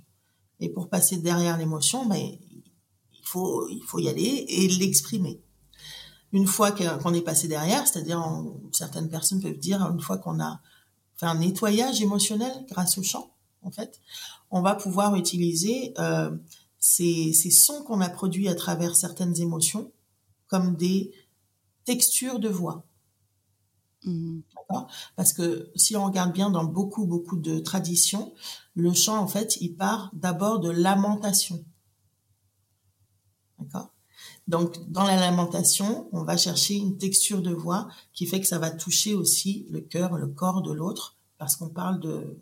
Et 0.58 0.68
pour 0.68 0.88
passer 0.88 1.18
derrière 1.18 1.56
l'émotion, 1.56 2.04
ben, 2.06 2.18
il 2.18 3.24
faut, 3.24 3.98
y 3.98 4.08
aller 4.08 4.44
et 4.48 4.68
l'exprimer. 4.68 5.40
Une 6.32 6.48
fois 6.48 6.72
qu'on 6.72 7.14
est 7.14 7.22
passé 7.22 7.46
derrière, 7.46 7.86
c'est-à-dire 7.86 8.44
certaines 8.72 9.08
personnes 9.08 9.40
peuvent 9.40 9.56
dire 9.56 9.82
une 9.82 10.00
fois 10.00 10.18
qu'on 10.18 10.40
a 10.40 10.60
fait 11.16 11.26
un 11.26 11.36
nettoyage 11.36 12.02
émotionnel 12.02 12.52
grâce 12.68 12.98
au 12.98 13.04
chant, 13.04 13.32
en 13.68 13.70
fait, 13.70 14.00
on 14.50 14.62
va 14.62 14.74
pouvoir 14.74 15.14
utiliser 15.14 15.92
euh, 15.98 16.34
ces, 16.78 17.34
ces 17.34 17.50
sons 17.50 17.82
qu'on 17.84 18.00
a 18.00 18.08
produits 18.08 18.48
à 18.48 18.54
travers 18.54 18.96
certaines 18.96 19.38
émotions 19.38 19.92
comme 20.46 20.74
des 20.74 21.12
textures 21.84 22.38
de 22.38 22.48
voix. 22.48 22.86
Mhm. 24.04 24.42
Parce 25.16 25.32
que 25.32 25.70
si 25.76 25.96
on 25.96 26.04
regarde 26.04 26.32
bien 26.32 26.50
dans 26.50 26.64
beaucoup, 26.64 27.06
beaucoup 27.06 27.36
de 27.36 27.58
traditions, 27.58 28.32
le 28.74 28.92
chant, 28.92 29.18
en 29.18 29.26
fait, 29.26 29.56
il 29.60 29.76
part 29.76 30.10
d'abord 30.14 30.60
de 30.60 30.70
lamentation. 30.70 31.62
D'accord? 33.58 33.92
Donc, 34.46 34.90
dans 34.90 35.04
la 35.04 35.16
lamentation, 35.16 36.08
on 36.12 36.24
va 36.24 36.36
chercher 36.36 36.74
une 36.74 36.96
texture 36.96 37.42
de 37.42 37.52
voix 37.52 37.88
qui 38.14 38.26
fait 38.26 38.40
que 38.40 38.46
ça 38.46 38.58
va 38.58 38.70
toucher 38.70 39.14
aussi 39.14 39.66
le 39.70 39.80
cœur, 39.80 40.16
le 40.16 40.28
corps 40.28 40.62
de 40.62 40.72
l'autre, 40.72 41.16
parce 41.36 41.56
qu'on 41.56 41.68
parle 41.68 42.00
de, 42.00 42.38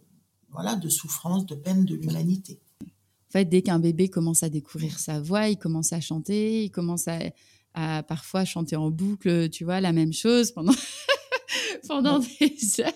voilà, 0.57 0.75
de 0.77 0.88
souffrance, 0.88 1.47
de 1.47 1.55
peine, 1.55 1.85
de 1.85 1.95
l'humanité. 1.95 2.59
En 2.83 3.31
fait, 3.33 3.45
dès 3.45 3.62
qu'un 3.62 3.79
bébé 3.79 4.09
commence 4.09 4.42
à 4.42 4.49
découvrir 4.49 4.99
sa 4.99 5.21
voix, 5.21 5.49
il 5.49 5.57
commence 5.59 5.92
à 5.92 6.01
chanter, 6.01 6.64
il 6.64 6.71
commence 6.71 7.07
à, 7.09 7.19
à 7.75 8.03
parfois 8.03 8.45
chanter 8.45 8.75
en 8.77 8.90
boucle, 8.90 9.49
tu 9.51 9.64
vois, 9.64 9.81
la 9.81 9.92
même 9.92 10.12
chose 10.12 10.53
pendant, 10.53 10.73
pendant 11.88 12.19
des 12.21 12.81
heures, 12.81 12.92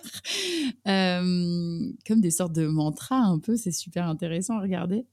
Euh, 0.88 1.92
comme 2.06 2.20
des 2.20 2.30
sortes 2.30 2.52
de 2.54 2.66
mantras 2.66 3.18
un 3.20 3.38
peu. 3.38 3.56
C'est 3.56 3.72
super 3.72 4.06
intéressant 4.08 4.56
à 4.58 4.62
regarder. 4.62 5.04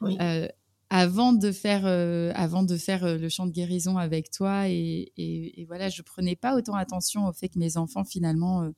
Oui. 0.00 0.16
Euh, 0.20 0.48
avant 0.90 1.32
de 1.32 1.50
faire, 1.52 1.82
euh, 1.86 2.30
avant 2.34 2.62
de 2.62 2.76
faire 2.76 3.04
euh, 3.04 3.16
le 3.18 3.28
chant 3.28 3.46
de 3.46 3.52
guérison 3.52 3.96
avec 3.96 4.30
toi, 4.30 4.68
et, 4.68 5.12
et- 5.16 5.60
et 5.60 5.64
voilà, 5.64 5.88
je 5.88 6.02
prenais 6.02 6.36
pas 6.36 6.56
autant 6.56 6.74
attention 6.74 7.26
au 7.26 7.32
fait 7.32 7.48
que 7.48 7.58
mes 7.58 7.76
enfants 7.76 8.04
finalement 8.04 8.70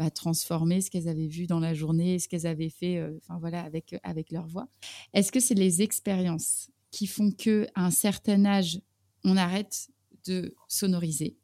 bah, 0.00 0.10
transformaient 0.10 0.80
ce 0.80 0.90
qu'elles 0.90 1.08
avaient 1.08 1.26
vu 1.26 1.46
dans 1.46 1.60
la 1.60 1.74
journée, 1.74 2.18
ce 2.18 2.26
qu'elles 2.26 2.46
avaient 2.46 2.70
fait, 2.70 2.96
euh, 2.96 3.18
enfin 3.18 3.38
voilà, 3.38 3.60
avec 3.60 3.94
avec 4.02 4.32
leur 4.32 4.46
voix. 4.46 4.66
Est-ce 5.12 5.30
que 5.30 5.40
c'est 5.40 5.54
les 5.54 5.82
expériences 5.82 6.70
qui 6.90 7.06
font 7.06 7.30
que 7.32 7.66
à 7.74 7.84
un 7.84 7.90
certain 7.90 8.46
âge, 8.46 8.80
on 9.24 9.36
arrête 9.36 9.90
de 10.24 10.54
sonoriser, 10.68 11.36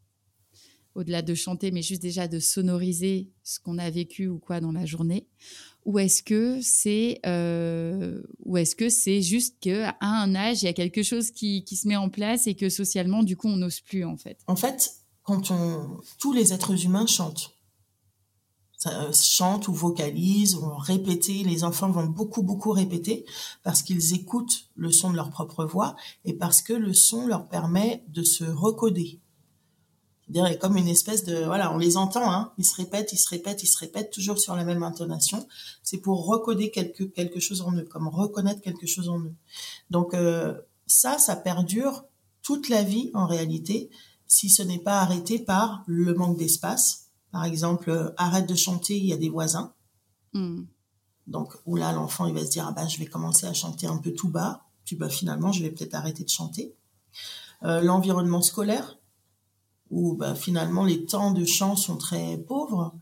au-delà 0.95 1.21
de 1.21 1.35
chanter, 1.35 1.71
mais 1.71 1.83
juste 1.83 2.01
déjà 2.01 2.29
de 2.29 2.38
sonoriser 2.38 3.31
ce 3.42 3.61
qu'on 3.61 3.77
a 3.77 3.90
vécu 3.90 4.27
ou 4.27 4.38
quoi 4.38 4.61
dans 4.61 4.73
la 4.73 4.87
journée, 4.87 5.27
ou 5.85 5.99
est-ce 5.99 6.23
que 6.23 6.59
c'est 6.62 7.21
euh, 7.27 8.23
ou 8.38 8.57
est-ce 8.57 8.75
que 8.75 8.88
c'est 8.88 9.21
juste 9.21 9.59
que 9.61 9.83
à 9.83 9.97
un 10.01 10.35
âge 10.35 10.62
il 10.62 10.64
y 10.64 10.69
a 10.69 10.73
quelque 10.73 11.03
chose 11.03 11.31
qui, 11.31 11.62
qui 11.64 11.77
se 11.77 11.87
met 11.87 11.97
en 11.97 12.09
place 12.09 12.47
et 12.47 12.55
que 12.55 12.71
socialement 12.71 13.23
du 13.23 13.37
coup 13.37 13.49
on 13.49 13.57
n'ose 13.57 13.81
plus 13.81 14.07
en 14.07 14.16
fait? 14.16 14.38
En 14.47 14.57
fait, 14.57 14.92
quand 15.25 15.53
tous 16.19 16.33
les 16.33 16.55
êtres 16.55 16.87
humains 16.87 17.07
chantent, 17.07 17.56
euh, 18.87 19.12
chantent 19.12 19.68
ou 19.68 19.75
vocalisent, 19.75 20.57
ou 20.57 20.77
répéter, 20.77 21.42
les 21.44 21.64
enfants 21.64 21.90
vont 21.90 22.07
beaucoup, 22.07 22.42
beaucoup 22.42 22.72
répéter 22.72 23.25
parce 23.62 23.83
qu'ils 23.83 24.14
écoutent 24.14 24.68
le 24.75 24.90
son 24.90 25.11
de 25.11 25.16
leur 25.16 25.31
propre 25.31 25.64
voix 25.64 25.96
et 26.25 26.35
parce 26.35 26.62
que 26.62 26.72
le 26.72 26.94
son 26.94 27.27
leur 27.27 27.49
permet 27.49 28.05
de 28.09 28.22
se 28.22 28.44
recoder. 28.44 29.20
C'est-à-dire, 30.29 30.59
comme 30.59 30.77
une 30.77 30.88
espèce 30.88 31.25
de, 31.25 31.44
voilà, 31.44 31.72
on 31.72 31.79
les 31.79 31.96
entend, 31.96 32.33
hein, 32.33 32.53
ils 32.59 32.64
se 32.64 32.75
répètent, 32.75 33.12
ils 33.12 33.18
se 33.18 33.29
répètent, 33.29 33.62
ils 33.62 33.68
se 33.68 33.79
répètent, 33.79 34.11
toujours 34.11 34.38
sur 34.38 34.57
la 34.57 34.64
même 34.64 34.83
intonation. 34.83 35.46
C'est 35.83 35.99
pour 35.99 36.27
recoder 36.27 36.70
quelque, 36.70 37.05
quelque 37.05 37.38
chose 37.38 37.62
en 37.62 37.72
eux, 37.72 37.85
comme 37.85 38.09
reconnaître 38.09 38.61
quelque 38.61 38.87
chose 38.87 39.09
en 39.09 39.20
eux. 39.20 39.35
Donc, 39.90 40.14
euh, 40.14 40.59
ça, 40.87 41.18
ça 41.18 41.37
perdure 41.37 42.05
toute 42.42 42.68
la 42.68 42.83
vie 42.83 43.11
en 43.14 43.27
réalité, 43.27 43.90
si 44.27 44.51
ce 44.51 44.62
n'est 44.62 44.81
pas 44.81 45.01
arrêté 45.01 45.38
par 45.38 45.85
le 45.87 46.14
manque 46.14 46.38
d'espace. 46.38 47.06
Par 47.37 47.44
exemple, 47.44 47.90
euh, 47.90 48.09
arrête 48.16 48.49
de 48.49 48.55
chanter, 48.55 48.96
il 48.96 49.05
y 49.05 49.12
a 49.12 49.18
des 49.18 49.29
voisins. 49.29 49.75
Hmm. 50.33 50.62
Donc, 51.27 51.53
là, 51.66 51.92
l'enfant, 51.92 52.25
il 52.25 52.33
va 52.33 52.42
se 52.42 52.51
dire, 52.51 52.64
ah 52.66 52.72
ben, 52.72 52.88
je 52.88 52.99
vais 52.99 53.05
commencer 53.05 53.44
à 53.44 53.53
chanter 53.53 53.87
un 53.87 53.99
peu 53.99 54.14
tout 54.14 54.31
bas. 54.31 54.64
Puis, 54.87 54.96
bah, 54.96 55.11
finalement, 55.11 55.53
je 55.53 55.62
vais 55.62 55.70
peut-être 55.70 55.92
arrêter 55.94 56.25
de 56.25 56.31
chanter. 56.31 56.75
Euh, 57.62 57.83
L'environnement 57.83 58.40
scolaire, 58.40 58.99
où 59.90 60.14
bah, 60.14 60.35
finalement, 60.35 60.83
les 60.87 61.05
temps 61.05 61.33
de 61.33 61.44
chant 61.44 61.77
sont 61.77 61.99
très 61.99 62.38
pauvres. 62.38 62.94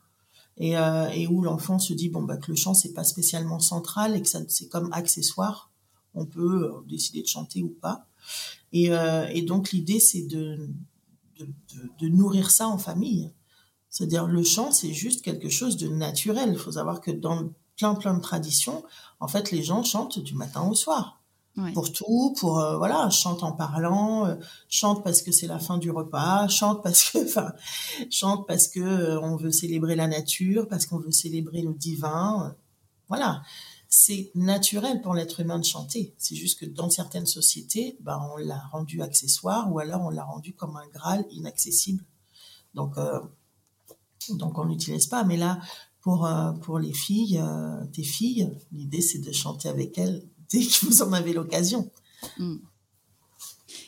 Et, 0.56 0.76
euh, 0.76 1.08
et 1.10 1.28
où 1.28 1.40
l'enfant 1.40 1.78
se 1.78 1.92
dit, 1.92 2.08
bon, 2.08 2.24
bah, 2.24 2.36
que 2.36 2.50
le 2.50 2.56
chant, 2.56 2.74
c'est 2.74 2.92
pas 2.92 3.04
spécialement 3.04 3.60
central 3.60 4.16
et 4.16 4.20
que 4.20 4.28
ça, 4.28 4.40
c'est 4.48 4.66
comme 4.66 4.92
accessoire. 4.92 5.70
On 6.14 6.26
peut 6.26 6.72
euh, 6.74 6.84
décider 6.88 7.22
de 7.22 7.28
chanter 7.28 7.62
ou 7.62 7.68
pas. 7.68 8.08
Et, 8.72 8.86
et 8.86 9.42
donc, 9.42 9.70
l'idée, 9.70 10.00
c'est 10.00 10.22
de, 10.22 10.68
de, 11.38 11.44
de, 11.44 11.90
de 12.00 12.08
nourrir 12.08 12.50
ça 12.50 12.66
en 12.66 12.78
famille. 12.78 13.30
C'est-à-dire 13.94 14.26
le 14.26 14.42
chant, 14.42 14.72
c'est 14.72 14.92
juste 14.92 15.22
quelque 15.22 15.48
chose 15.48 15.76
de 15.76 15.86
naturel. 15.86 16.50
Il 16.50 16.58
faut 16.58 16.72
savoir 16.72 17.00
que 17.00 17.12
dans 17.12 17.50
plein 17.76 17.94
plein 17.94 18.14
de 18.14 18.20
traditions, 18.20 18.82
en 19.20 19.28
fait, 19.28 19.52
les 19.52 19.62
gens 19.62 19.84
chantent 19.84 20.18
du 20.18 20.34
matin 20.34 20.62
au 20.68 20.74
soir. 20.74 21.22
Ouais. 21.56 21.70
Pour 21.72 21.92
tout, 21.92 22.34
pour 22.40 22.58
euh, 22.58 22.76
voilà, 22.76 23.08
chante 23.10 23.44
en 23.44 23.52
parlant, 23.52 24.26
euh, 24.26 24.34
chante 24.68 25.04
parce 25.04 25.22
que 25.22 25.30
c'est 25.30 25.46
la 25.46 25.60
fin 25.60 25.78
du 25.78 25.92
repas, 25.92 26.48
chante 26.48 26.82
parce 26.82 27.08
que, 27.08 27.24
enfin, 27.28 27.52
chante 28.10 28.48
parce 28.48 28.66
que 28.66 28.80
euh, 28.80 29.20
on 29.20 29.36
veut 29.36 29.52
célébrer 29.52 29.94
la 29.94 30.08
nature, 30.08 30.66
parce 30.66 30.86
qu'on 30.86 30.98
veut 30.98 31.12
célébrer 31.12 31.62
le 31.62 31.72
divin. 31.72 32.48
euh, 32.48 32.52
voilà, 33.08 33.42
c'est 33.88 34.32
naturel 34.34 35.02
pour 35.02 35.14
l'être 35.14 35.38
humain 35.38 35.60
de 35.60 35.64
chanter. 35.64 36.16
C'est 36.18 36.34
juste 36.34 36.58
que 36.58 36.66
dans 36.66 36.90
certaines 36.90 37.26
sociétés, 37.26 37.96
ben, 38.00 38.20
on 38.34 38.38
l'a 38.38 38.58
rendu 38.72 39.02
accessoire 39.02 39.72
ou 39.72 39.78
alors 39.78 40.00
on 40.02 40.10
l'a 40.10 40.24
rendu 40.24 40.52
comme 40.52 40.76
un 40.76 40.88
graal 40.88 41.24
inaccessible. 41.30 42.04
Donc 42.74 42.98
euh, 42.98 43.20
donc 44.30 44.58
on 44.58 44.66
n'utilise 44.66 45.06
pas. 45.06 45.24
Mais 45.24 45.36
là, 45.36 45.60
pour, 46.00 46.26
euh, 46.26 46.52
pour 46.52 46.78
les 46.78 46.92
filles, 46.92 47.38
euh, 47.38 47.84
tes 47.92 48.02
filles, 48.02 48.50
l'idée 48.72 49.00
c'est 49.00 49.20
de 49.20 49.32
chanter 49.32 49.68
avec 49.68 49.96
elles 49.98 50.22
dès 50.50 50.60
que 50.60 50.86
vous 50.86 51.02
en 51.02 51.12
avez 51.12 51.32
l'occasion. 51.32 51.90
Hmm. 52.38 52.56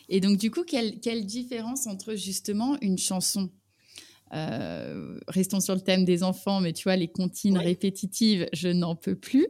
Et 0.08 0.20
donc 0.20 0.38
du 0.38 0.50
coup, 0.50 0.64
quelle, 0.64 1.00
quelle 1.00 1.26
différence 1.26 1.86
entre 1.86 2.14
justement 2.14 2.76
une 2.80 2.98
chanson 2.98 3.50
euh, 4.34 5.18
restons 5.28 5.60
sur 5.60 5.74
le 5.74 5.80
thème 5.80 6.04
des 6.04 6.22
enfants, 6.22 6.60
mais 6.60 6.72
tu 6.72 6.84
vois, 6.84 6.96
les 6.96 7.08
comptines 7.08 7.58
Oui. 7.58 7.64
répétitives, 7.64 8.48
je 8.52 8.68
n'en 8.68 8.96
peux 8.96 9.14
plus. 9.14 9.46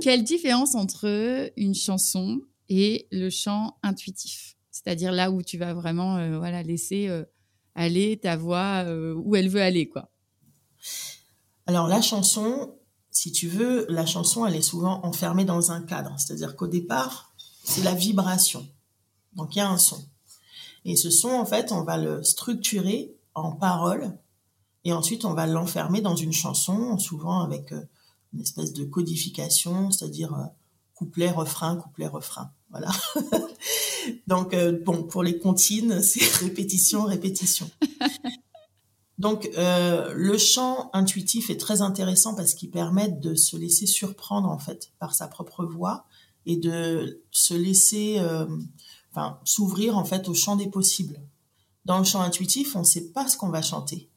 Quelle 0.00 0.24
différence 0.24 0.74
entre 0.74 1.50
une 1.56 1.74
chanson 1.74 2.40
et 2.68 3.06
le 3.10 3.28
chant 3.28 3.76
intuitif? 3.82 4.56
C'est-à-dire 4.70 5.12
là 5.12 5.30
où 5.30 5.42
tu 5.42 5.58
vas 5.58 5.74
vraiment 5.74 6.16
euh, 6.16 6.38
voilà, 6.38 6.62
laisser 6.62 7.08
euh, 7.08 7.24
aller 7.74 8.18
ta 8.18 8.36
voix 8.36 8.84
euh, 8.84 9.14
où 9.14 9.36
elle 9.36 9.48
veut 9.48 9.62
aller. 9.62 9.88
quoi. 9.88 10.08
Alors 11.66 11.88
la 11.88 12.02
chanson, 12.02 12.74
si 13.10 13.32
tu 13.32 13.48
veux, 13.48 13.86
la 13.88 14.06
chanson, 14.06 14.46
elle 14.46 14.56
est 14.56 14.62
souvent 14.62 15.04
enfermée 15.04 15.44
dans 15.44 15.72
un 15.72 15.82
cadre. 15.82 16.14
C'est-à-dire 16.18 16.56
qu'au 16.56 16.66
départ, 16.66 17.32
c'est 17.64 17.82
la 17.82 17.94
vibration. 17.94 18.66
Donc, 19.34 19.54
il 19.54 19.58
y 19.58 19.62
a 19.62 19.68
un 19.68 19.78
son. 19.78 20.04
Et 20.84 20.96
ce 20.96 21.10
son, 21.10 21.28
en 21.28 21.44
fait, 21.44 21.72
on 21.72 21.82
va 21.82 21.98
le 21.98 22.22
structurer 22.22 23.14
en 23.34 23.52
paroles 23.52 24.16
et 24.84 24.92
ensuite 24.92 25.24
on 25.24 25.34
va 25.34 25.46
l'enfermer 25.46 26.00
dans 26.00 26.16
une 26.16 26.32
chanson, 26.32 26.98
souvent 26.98 27.40
avec 27.40 27.72
euh, 27.72 27.82
une 28.32 28.40
espèce 28.40 28.72
de 28.72 28.84
codification, 28.84 29.90
c'est-à-dire 29.90 30.34
euh, 30.34 30.44
couplet, 31.00 31.30
refrain, 31.30 31.76
couplet, 31.76 32.06
refrain. 32.06 32.52
Voilà. 32.68 32.90
Donc, 34.26 34.52
euh, 34.52 34.78
bon, 34.84 35.02
pour 35.02 35.22
les 35.22 35.38
comptines, 35.38 36.02
c'est 36.02 36.22
répétition, 36.44 37.04
répétition. 37.04 37.70
Donc, 39.16 39.50
le 39.56 40.36
chant 40.36 40.90
intuitif 40.92 41.48
est 41.48 41.58
très 41.58 41.80
intéressant 41.80 42.34
parce 42.34 42.54
qu'il 42.54 42.70
permet 42.70 43.08
de 43.08 43.34
se 43.34 43.56
laisser 43.56 43.86
surprendre, 43.86 44.50
en 44.50 44.58
fait, 44.58 44.92
par 44.98 45.14
sa 45.14 45.26
propre 45.26 45.64
voix 45.64 46.04
et 46.44 46.56
de 46.56 47.22
se 47.30 47.54
laisser, 47.54 48.18
enfin, 49.10 49.38
s'ouvrir, 49.44 49.96
en 49.98 50.04
fait, 50.04 50.28
au 50.28 50.34
chant 50.34 50.56
des 50.56 50.68
possibles. 50.68 51.20
Dans 51.84 51.98
le 51.98 52.04
chant 52.04 52.20
intuitif, 52.20 52.76
on 52.76 52.80
ne 52.80 52.84
sait 52.84 53.10
pas 53.12 53.26
ce 53.26 53.36
qu'on 53.36 53.48
va 53.48 53.62
chanter. 53.62 54.10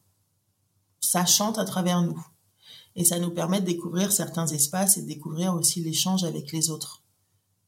Ça 1.01 1.25
chante 1.25 1.59
à 1.59 1.65
travers 1.65 2.01
nous. 2.01 2.25
Et 2.95 3.03
ça 3.03 3.19
nous 3.19 3.31
permet 3.31 3.59
de 3.59 3.65
découvrir 3.65 4.11
certains 4.11 4.47
espaces 4.47 4.97
et 4.97 5.01
de 5.01 5.07
découvrir 5.07 5.55
aussi 5.55 5.81
l'échange 5.81 6.23
avec 6.23 6.51
les 6.51 6.69
autres. 6.69 7.01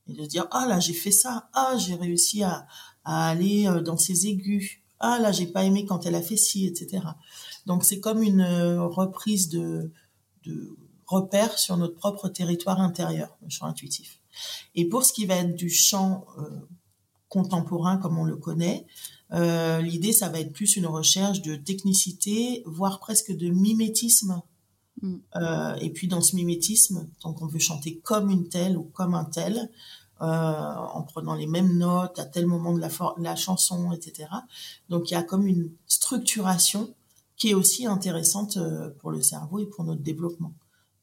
Et 0.08 0.14
de 0.14 0.26
dire, 0.26 0.48
ah 0.52 0.66
là, 0.68 0.80
j'ai 0.80 0.94
fait 0.94 1.12
ça. 1.12 1.50
Ah, 1.54 1.76
j'ai 1.78 1.96
réussi 1.96 2.44
à, 2.44 2.68
aller 3.04 3.68
euh, 3.68 3.82
dans 3.82 3.98
ces 3.98 4.28
aigus. 4.28 4.80
Ah 5.00 5.20
là, 5.20 5.32
j'ai 5.32 5.48
pas 5.48 5.64
aimé 5.64 5.86
quand 5.86 6.06
elle 6.06 6.16
a 6.16 6.22
fait 6.22 6.38
ci, 6.38 6.66
etc. 6.66 7.04
Donc 7.66 7.84
c'est 7.84 8.00
comme 8.00 8.24
une 8.24 8.42
euh, 8.42 8.86
reprise 8.86 9.50
de, 9.50 9.92
de 10.44 10.76
repères 11.06 11.58
sur 11.58 11.78
notre 11.78 11.96
propre 11.96 12.30
territoire 12.30 12.80
intérieur, 12.80 13.36
le 13.42 13.50
chant 13.50 13.66
intuitif. 13.66 14.20
Et 14.74 14.86
pour 14.86 15.04
ce 15.04 15.14
qui 15.14 15.26
va 15.26 15.36
être 15.36 15.56
du 15.56 15.70
chant 15.70 16.26
euh, 16.38 16.50
contemporain 17.30 17.98
comme 17.98 18.18
on 18.18 18.26
le 18.26 18.38
connaît, 18.38 18.86
l'idée, 19.32 20.14
ça 20.14 20.30
va 20.30 20.40
être 20.40 20.54
plus 20.54 20.78
une 20.78 20.86
recherche 20.86 21.42
de 21.42 21.56
technicité, 21.56 22.64
voire 22.66 23.00
presque 23.00 23.36
de 23.36 23.50
mimétisme. 23.50 24.42
Mm. 25.02 25.16
Euh, 25.36 25.76
et 25.76 25.90
puis 25.90 26.08
dans 26.08 26.22
ce 26.22 26.36
mimétisme, 26.36 27.08
donc 27.24 27.42
on 27.42 27.48
veut 27.48 27.60
chanter 27.60 27.98
comme 28.00 28.30
une 28.30 28.50
telle 28.50 28.78
ou 28.78 28.84
comme 28.84 29.14
un 29.14 29.26
tel, 29.26 29.70
euh, 30.22 30.26
en 30.26 31.04
prenant 31.04 31.36
les 31.36 31.48
mêmes 31.48 31.78
notes 31.78 32.20
à 32.20 32.26
tel 32.26 32.46
moment 32.46 32.74
de 32.74 32.80
la, 32.80 33.36
chanson, 33.36 33.92
etc. 33.92 34.30
Donc 34.90 35.12
il 35.12 35.14
y 35.14 35.18
a 35.18 35.24
comme 35.24 35.46
une 35.46 35.72
structuration 35.88 36.94
qui 37.36 37.50
est 37.50 37.54
aussi 37.54 37.86
intéressante 37.86 38.58
pour 39.00 39.12
le 39.12 39.22
cerveau 39.22 39.60
et 39.60 39.66
pour 39.66 39.84
notre 39.84 40.02
développement. 40.02 40.54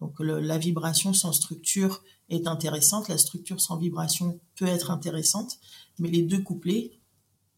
Donc 0.01 0.19
la 0.19 0.57
vibration 0.57 1.13
sans 1.13 1.33
structure 1.33 2.03
est 2.31 2.47
intéressante, 2.47 3.09
la 3.09 3.19
structure 3.19 3.61
sans 3.61 3.77
vibration 3.77 4.41
peut 4.57 4.67
être 4.67 4.91
intéressante, 4.91 5.59
mais 5.99 6.09
les 6.09 6.23
deux 6.23 6.41
couplets 6.41 6.93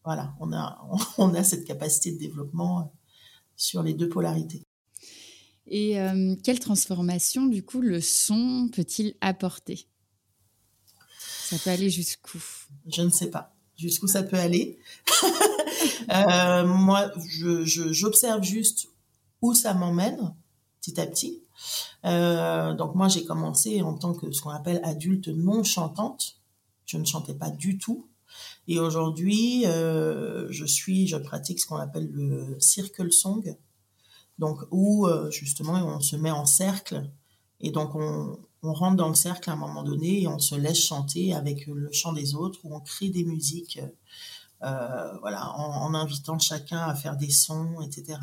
voilà, 0.05 0.35
on 1.18 1.35
a, 1.35 1.44
cette 1.44 1.64
capacité 1.64 2.12
de 2.12 2.18
développement 2.18 2.81
euh, 2.81 2.85
sur 3.57 3.83
les 3.83 3.94
deux 3.94 4.09
polarités. 4.09 4.62
Et 5.66 5.98
euh, 6.00 6.37
quelle 6.42 6.61
transformation, 6.61 7.46
du 7.46 7.62
coup, 7.62 7.81
le 7.81 8.00
son 8.00 8.68
peut-il 8.72 9.14
apporter? 9.20 9.87
Ça 11.18 11.57
peut 11.59 11.70
aller 11.70 11.90
jusqu'où? 11.90 12.38
Je 12.87 13.03
ne 13.03 13.11
sais 13.11 13.31
pas. 13.31 13.55
Jusqu'où 13.77 14.07
ça 14.07 14.22
peut 14.22 14.38
aller? 14.38 14.79
Euh, 16.11 16.66
Moi, 16.66 17.11
j'observe 17.64 18.42
juste 18.42 18.88
où 19.40 19.55
ça 19.55 19.72
m'emmène, 19.74 20.35
petit 20.81 21.00
à 21.00 21.07
petit. 21.07 21.42
donc 22.03 22.94
moi, 22.94 23.09
j'ai 23.09 23.24
commencé 23.24 23.81
en 23.83 23.94
tant 23.94 24.12
que 24.14 24.31
ce 24.31 24.42
qu'on 24.42 24.50
appelle 24.50 24.81
adulte 24.85 25.29
non 25.29 25.64
chantante. 25.64 26.37
Je 26.85 26.98
ne 26.98 27.05
chantais 27.05 27.35
pas 27.35 27.50
du 27.50 27.79
tout. 27.79 28.07
Et 28.66 28.79
aujourd'hui, 28.79 29.66
euh, 29.66 30.46
je 30.50 30.64
suis, 30.64 31.07
je 31.07 31.16
pratique 31.16 31.61
ce 31.61 31.66
qu'on 31.66 31.77
appelle 31.77 32.11
le 32.12 32.57
circle 32.61 33.12
song, 33.12 33.57
donc 34.38 34.59
où 34.70 35.07
euh, 35.07 35.31
justement 35.31 35.75
on 35.75 36.01
se 36.01 36.16
met 36.16 36.31
en 36.31 36.47
cercle 36.47 37.11
et 37.61 37.70
donc 37.70 37.94
on, 37.94 38.38
on, 38.62 38.73
rentre 38.73 38.97
dans 38.97 39.09
le 39.09 39.14
cercle 39.14 39.51
à 39.51 39.53
un 39.55 39.57
moment 39.57 39.83
donné 39.83 40.23
et 40.23 40.29
on 40.29 40.38
se 40.38 40.55
laisse 40.55 40.85
chanter 40.85 41.35
avec 41.35 41.66
le 41.66 41.90
chant 41.92 42.12
des 42.12 42.35
autres, 42.35 42.61
où 42.64 42.75
on 42.75 42.81
crée 42.81 43.11
des 43.11 43.25
musiques, 43.25 43.81
euh, 44.62 45.18
voilà, 45.20 45.51
en, 45.53 45.87
en, 45.87 45.94
invitant 45.94 46.38
chacun 46.38 46.81
à 46.81 46.94
faire 46.94 47.16
des 47.16 47.31
sons, 47.31 47.81
etc. 47.81 48.18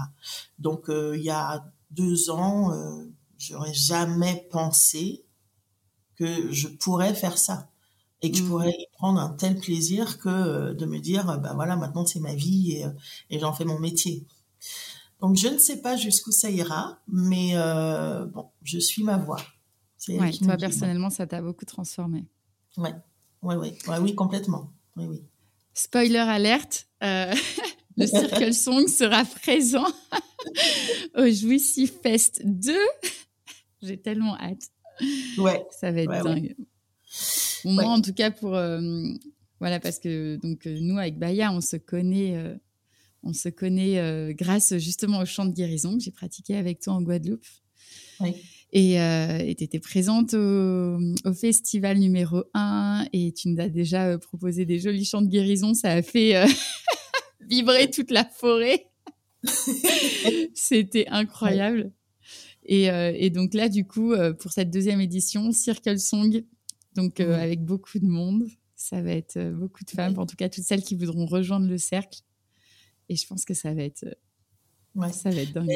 Donc 0.60 0.90
euh, 0.90 1.18
il 1.18 1.24
y 1.24 1.30
a 1.30 1.66
deux 1.92 2.30
ans, 2.30 2.74
euh, 2.74 3.06
j'aurais 3.38 3.74
jamais 3.74 4.48
pensé 4.52 5.24
que 6.16 6.52
je 6.52 6.68
pourrais 6.68 7.14
faire 7.14 7.38
ça 7.38 7.70
et 8.22 8.32
que 8.32 8.38
je 8.38 8.44
mmh. 8.44 8.48
pourrais 8.48 8.72
y 8.72 8.88
prendre 8.94 9.20
un 9.20 9.30
tel 9.30 9.60
plaisir 9.60 10.20
que 10.20 10.30
euh, 10.30 10.74
de 10.74 10.86
me 10.86 11.00
dire, 11.00 11.40
ben 11.40 11.54
voilà, 11.56 11.76
maintenant 11.76 12.06
c'est 12.06 12.20
ma 12.20 12.36
vie 12.36 12.74
et, 12.74 12.86
euh, 12.86 12.92
et 13.30 13.40
j'en 13.40 13.54
fais 13.54 13.66
mon 13.66 13.80
métier. 13.80 14.26
Donc 15.22 15.36
je 15.36 15.48
ne 15.48 15.58
sais 15.60 15.82
pas 15.82 15.96
jusqu'où 15.96 16.32
ça 16.32 16.50
ira, 16.50 17.00
mais 17.08 17.52
euh, 17.54 18.26
bon, 18.26 18.50
je 18.64 18.80
suis 18.80 19.04
ma 19.04 19.18
voix. 19.18 19.40
Ouais, 20.10 20.32
toi 20.32 20.58
personnellement, 20.58 21.12
ça 21.12 21.28
t'a 21.28 21.42
beaucoup 21.42 21.66
transformé. 21.66 22.26
Ouais, 22.76 22.94
ouais, 23.44 23.56
ouais, 23.56 23.78
ouais, 23.88 23.98
oui, 24.00 24.16
complètement. 24.16 24.74
Oui, 24.98 25.06
oui. 25.08 25.24
Spoiler 25.76 26.18
alerte, 26.18 26.88
euh, 27.04 27.34
le 27.98 28.08
Circle 28.08 28.54
Song 28.54 28.88
sera 28.88 29.24
présent 29.24 29.86
au 31.16 31.30
Jouissif 31.30 31.94
Fest 32.02 32.42
2. 32.44 32.74
J'ai 33.84 34.02
tellement 34.02 34.36
hâte. 34.40 34.72
Ouais. 35.38 35.64
Ça 35.70 35.92
va 35.92 36.02
être 36.02 36.24
dingue. 36.24 36.56
Moi, 37.64 37.86
en 37.86 38.02
tout 38.02 38.14
cas, 38.14 38.32
pour 38.32 38.56
euh, 38.56 38.82
voilà, 39.60 39.80
parce 39.80 40.00
que 40.00 40.38
donc 40.38 40.66
nous 40.66 40.98
avec 40.98 41.20
Baya, 41.20 41.52
on 41.52 41.62
se 41.62 41.78
connaît, 41.78 42.60
on 43.24 43.34
se 43.34 43.50
connaît 43.50 44.34
grâce 44.34 44.78
justement 44.78 45.20
au 45.20 45.26
chant 45.26 45.46
de 45.46 45.54
guérison 45.54 45.98
que 45.98 46.04
j'ai 46.04 46.12
pratiqué 46.12 46.56
avec 46.56 46.80
toi 46.80 46.94
en 46.94 47.02
Guadeloupe. 47.02 47.46
Oui. 48.20 48.34
Et 48.74 48.96
tu 49.58 49.64
étais 49.64 49.80
présente 49.80 50.34
au, 50.34 50.98
au, 51.26 51.34
festival 51.34 51.98
numéro 51.98 52.44
1 52.54 53.08
et 53.14 53.34
tu 53.34 53.50
nous 53.50 53.60
as 53.60 53.70
déjà 53.70 54.18
proposé 54.18 54.66
des 54.66 54.80
jolis 54.80 55.06
chants 55.06 55.22
de 55.22 55.30
guérison. 55.30 55.74
Ça 55.74 55.92
a 55.92 56.02
fait 56.02 56.34
vibrer 57.50 57.90
toute 57.90 58.12
la 58.12 58.26
forêt. 58.26 58.88
C'était 60.54 61.08
incroyable. 61.10 61.92
Et, 62.66 62.86
et, 62.86 63.30
donc 63.30 63.54
là, 63.54 63.70
du 63.70 63.86
coup, 63.86 64.14
pour 64.40 64.52
cette 64.52 64.72
deuxième 64.72 65.02
édition, 65.02 65.52
Circle 65.52 66.00
Song, 66.00 66.44
donc, 66.96 67.20
euh, 67.20 67.42
avec 67.42 67.64
beaucoup 67.64 68.00
de 68.00 68.06
monde, 68.06 68.48
ça 68.76 69.02
va 69.02 69.12
être 69.12 69.38
euh, 69.38 69.52
beaucoup 69.52 69.84
de 69.86 69.92
femmes, 69.92 70.18
en 70.18 70.26
tout 70.26 70.36
cas 70.36 70.50
toutes 70.50 70.64
celles 70.64 70.84
qui 70.84 70.96
voudront 70.96 71.26
rejoindre 71.26 71.68
le 71.68 71.78
cercle. 71.78 72.20
Et 73.12 73.18
je 73.18 73.28
pense 73.28 73.44
que 73.44 73.54
ça 73.54 73.74
va 73.74 73.84
être, 73.84 74.06
euh, 74.06 74.14
ouais. 74.96 75.12
ça 75.12 75.30
va 75.30 75.42
être 75.42 75.52
dingue. 75.52 75.68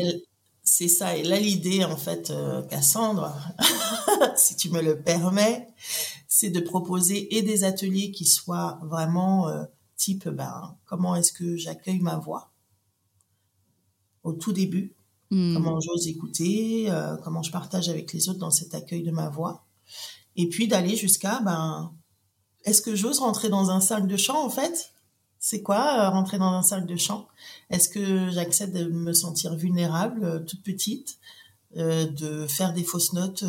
C'est 0.64 0.88
ça. 0.88 1.18
Et 1.18 1.24
là, 1.24 1.38
l'idée, 1.38 1.84
en 1.84 1.98
fait, 1.98 2.32
Cassandre, 2.70 3.38
si 4.38 4.56
tu 4.56 4.70
me 4.70 4.82
le 4.82 5.02
permets, 5.02 5.68
c'est 6.30 6.50
de 6.50 6.62
proposer 6.62 7.36
et 7.36 7.42
des 7.42 7.66
ateliers 7.66 8.12
qui 8.12 8.26
soient 8.26 8.80
vraiment 8.84 9.48
type, 9.98 10.30
ben, 10.30 10.76
comment 10.86 11.16
est-ce 11.18 11.34
que 11.34 11.58
j'accueille 11.58 12.00
ma 12.00 12.18
voix 12.18 12.54
au 14.24 14.34
tout 14.34 14.54
début, 14.54 14.96
hmm. 15.30 15.54
comment 15.54 15.80
j'ose 15.82 16.08
écouter, 16.08 16.90
comment 17.24 17.44
je 17.44 17.52
partage 17.52 17.90
avec 17.90 18.12
les 18.14 18.30
autres 18.30 18.40
dans 18.40 18.50
cet 18.50 18.74
accueil 18.74 19.04
de 19.04 19.12
ma 19.12 19.30
voix? 19.30 19.68
Et 20.36 20.48
puis 20.50 20.68
d'aller 20.68 20.96
jusqu'à, 20.96 21.42
ben, 21.42 21.94
est-ce 22.64 22.82
que 22.82 22.96
j'ose 22.96 23.20
rentrer 23.20 23.50
dans 23.50 23.70
un 23.70 23.82
cercle 23.82 24.08
de 24.08 24.18
chant 24.18 24.44
en 24.44 24.50
fait? 24.50 24.95
C'est 25.46 25.62
quoi 25.62 26.00
euh, 26.00 26.10
rentrer 26.10 26.40
dans 26.40 26.54
un 26.54 26.64
cercle 26.64 26.88
de 26.88 26.96
chant? 26.96 27.28
Est-ce 27.70 27.88
que 27.88 28.32
j'accepte 28.32 28.74
de 28.74 28.86
me 28.86 29.14
sentir 29.14 29.56
vulnérable, 29.56 30.24
euh, 30.24 30.40
toute 30.40 30.64
petite, 30.64 31.20
euh, 31.78 32.08
de 32.08 32.48
faire 32.48 32.74
des 32.74 32.84
fausses 32.84 33.14
notes, 33.14 33.44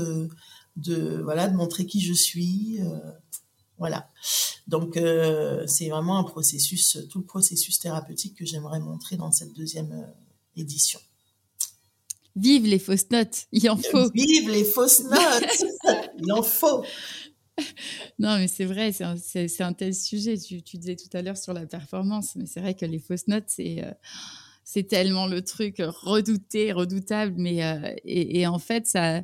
de 0.76 1.22
voilà, 1.24 1.48
de 1.48 1.56
montrer 1.56 1.86
qui 1.86 2.02
je 2.02 2.12
suis, 2.12 2.80
voilà. 3.78 4.10
Donc 4.66 4.98
c'est 5.66 5.88
vraiment 5.88 6.18
un 6.18 6.24
processus, 6.24 6.98
tout 7.08 7.20
le 7.20 7.24
processus 7.24 7.78
thérapeutique 7.78 8.36
que 8.36 8.44
j'aimerais 8.44 8.80
montrer 8.80 9.16
dans 9.16 9.32
cette 9.32 9.54
deuxième 9.54 10.06
édition. 10.54 11.00
Vive 12.34 12.66
les 12.66 12.78
fausses 12.78 13.08
notes, 13.10 13.46
il 13.52 13.70
en 13.70 13.78
faut. 13.78 14.10
Vive 14.12 14.50
les 14.50 14.64
fausses 14.64 15.04
notes, 15.04 15.64
il 16.18 16.30
en 16.30 16.42
faut. 16.42 16.84
Non, 18.18 18.38
mais 18.38 18.48
c'est 18.48 18.64
vrai, 18.64 18.92
c'est 18.92 19.04
un, 19.04 19.66
un, 19.66 19.72
tel 19.72 19.94
sujet. 19.94 20.38
Tu, 20.38 20.62
tu, 20.62 20.78
disais 20.78 20.96
tout 20.96 21.14
à 21.14 21.22
l'heure 21.22 21.36
sur 21.36 21.52
la 21.52 21.66
performance, 21.66 22.36
mais 22.36 22.46
c'est 22.46 22.60
vrai 22.60 22.74
que 22.74 22.86
les 22.86 22.98
fausses 22.98 23.28
notes, 23.28 23.44
c'est 23.48 23.84
euh, 23.84 23.92
c'est 24.64 24.84
tellement 24.84 25.26
le 25.26 25.42
truc 25.42 25.76
redouté, 25.78 26.72
redoutable. 26.72 27.34
Mais 27.36 27.64
euh, 27.64 27.94
et, 28.04 28.40
et, 28.40 28.46
en 28.46 28.58
fait, 28.58 28.86
ça, 28.86 29.22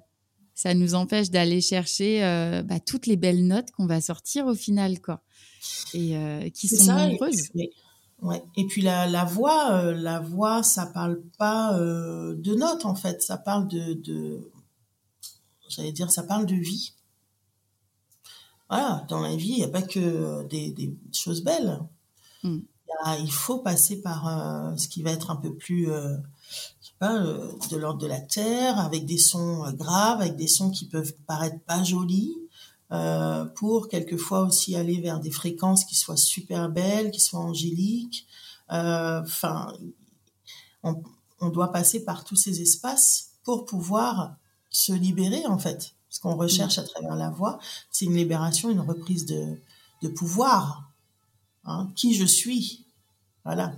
ça 0.55 0.75
nous 0.75 0.95
empêche 0.95 1.31
d'aller 1.31 1.61
chercher 1.61 2.25
euh, 2.25 2.63
bah, 2.63 2.81
toutes 2.81 3.07
les 3.07 3.17
belles 3.17 3.47
notes 3.47 3.71
qu'on 3.73 3.87
va 3.87 4.01
sortir 4.01 4.47
au 4.47 4.55
final, 4.55 5.01
quoi. 5.01 5.23
Et 5.95 6.51
qui 6.55 6.69
sont 6.69 6.93
nombreuses. 6.93 7.51
Ouais. 8.21 8.41
Et 8.57 8.67
puis 8.67 8.83
la, 8.83 9.09
la 9.09 9.25
voix, 9.25 9.93
la 9.93 10.21
voix, 10.21 10.63
ça 10.63 10.87
parle 10.87 11.21
pas 11.39 11.77
de 11.77 12.55
notes 12.55 12.85
en 12.85 12.95
fait, 12.95 13.21
ça 13.21 13.37
parle 13.37 13.67
de, 13.67 13.95
de 13.95 14.53
j'allais 15.69 15.93
dire, 15.93 16.11
ça 16.11 16.23
parle 16.23 16.47
de 16.47 16.55
vie. 16.55 16.95
Voilà, 18.73 19.05
dans 19.11 19.21
la 19.21 19.37
vie, 19.37 19.51
il 19.51 19.57
n'y 19.59 19.65
a 19.65 19.69
pas 19.69 19.83
que 19.83 20.49
des, 20.49 20.71
des 20.71 20.97
choses 21.13 21.45
belles. 21.45 21.79
Mm. 22.43 22.61
Il, 23.19 23.31
faut 23.31 23.59
passer 23.59 24.01
par 24.01 24.27
euh, 24.27 24.75
ce 24.79 24.89
qui 24.89 25.03
va 25.03 25.11
être 25.11 25.31
un 25.31 25.37
peu 25.37 25.55
plus, 25.55 25.91
euh, 25.91 26.17
je 26.81 26.87
sais 26.87 26.95
pas, 26.99 27.17
euh, 27.17 27.53
de 27.71 27.77
l'ordre 27.77 28.01
de 28.01 28.07
la 28.07 28.21
terre, 28.21 28.79
avec 28.79 29.05
des 29.05 29.19
sons 29.19 29.67
euh, 29.67 29.73
graves, 29.73 30.23
avec 30.23 30.37
des 30.37 30.47
sons 30.47 30.71
qui 30.71 30.87
peuvent 30.87 31.13
paraître 31.27 31.61
pas 31.67 31.85
jolis, 31.85 32.35
euh, 32.93 33.45
pour 33.45 33.89
quelquefois 33.89 34.41
aussi 34.41 34.75
aller 34.75 35.03
vers 35.03 35.21
des 35.21 35.31
fréquences 35.31 35.85
qui 35.85 35.95
soient 35.95 36.17
super 36.17 36.71
belles, 36.71 37.11
qui 37.11 37.21
soient 37.21 37.41
angéliques. 37.41 38.27
Euh, 38.71 39.21
Enfin, 39.21 39.71
on, 40.83 41.03
on 41.41 41.51
doit 41.51 41.73
passer 41.73 42.07
par 42.07 42.25
tous 42.25 42.37
ces 42.37 42.63
espaces 42.63 43.33
pour 43.45 43.67
pouvoir 43.67 44.37
se 44.71 44.95
libérer 44.95 45.45
en 45.45 45.59
fait. 45.59 45.95
Ce 46.13 46.21
qu'on 46.21 46.37
recherche 46.37 46.79
à 46.79 46.85
travers 46.85 47.17
la 47.17 47.31
voix, 47.31 47.59
c'est 47.91 48.05
une 48.05 48.15
libération, 48.15 48.71
une 48.71 48.81
reprise 48.81 49.25
de, 49.27 49.57
de 50.03 50.09
pouvoir. 50.09 50.93
Hein, 51.65 51.91
qui 51.97 52.15
je 52.15 52.25
suis. 52.25 52.87
Voilà. 53.45 53.73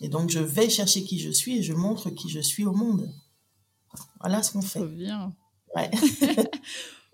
Et 0.00 0.08
donc 0.08 0.30
je 0.30 0.38
vais 0.38 0.70
chercher 0.70 1.04
qui 1.04 1.18
je 1.18 1.30
suis 1.30 1.58
et 1.58 1.62
je 1.62 1.72
montre 1.72 2.10
qui 2.10 2.28
je 2.30 2.40
suis 2.40 2.64
au 2.64 2.72
monde. 2.72 3.12
Voilà 4.20 4.42
ce 4.42 4.52
qu'on 4.52 4.60
Trop 4.60 4.68
fait. 4.80 4.86
bien. 4.86 5.34
Ouais. 5.76 5.90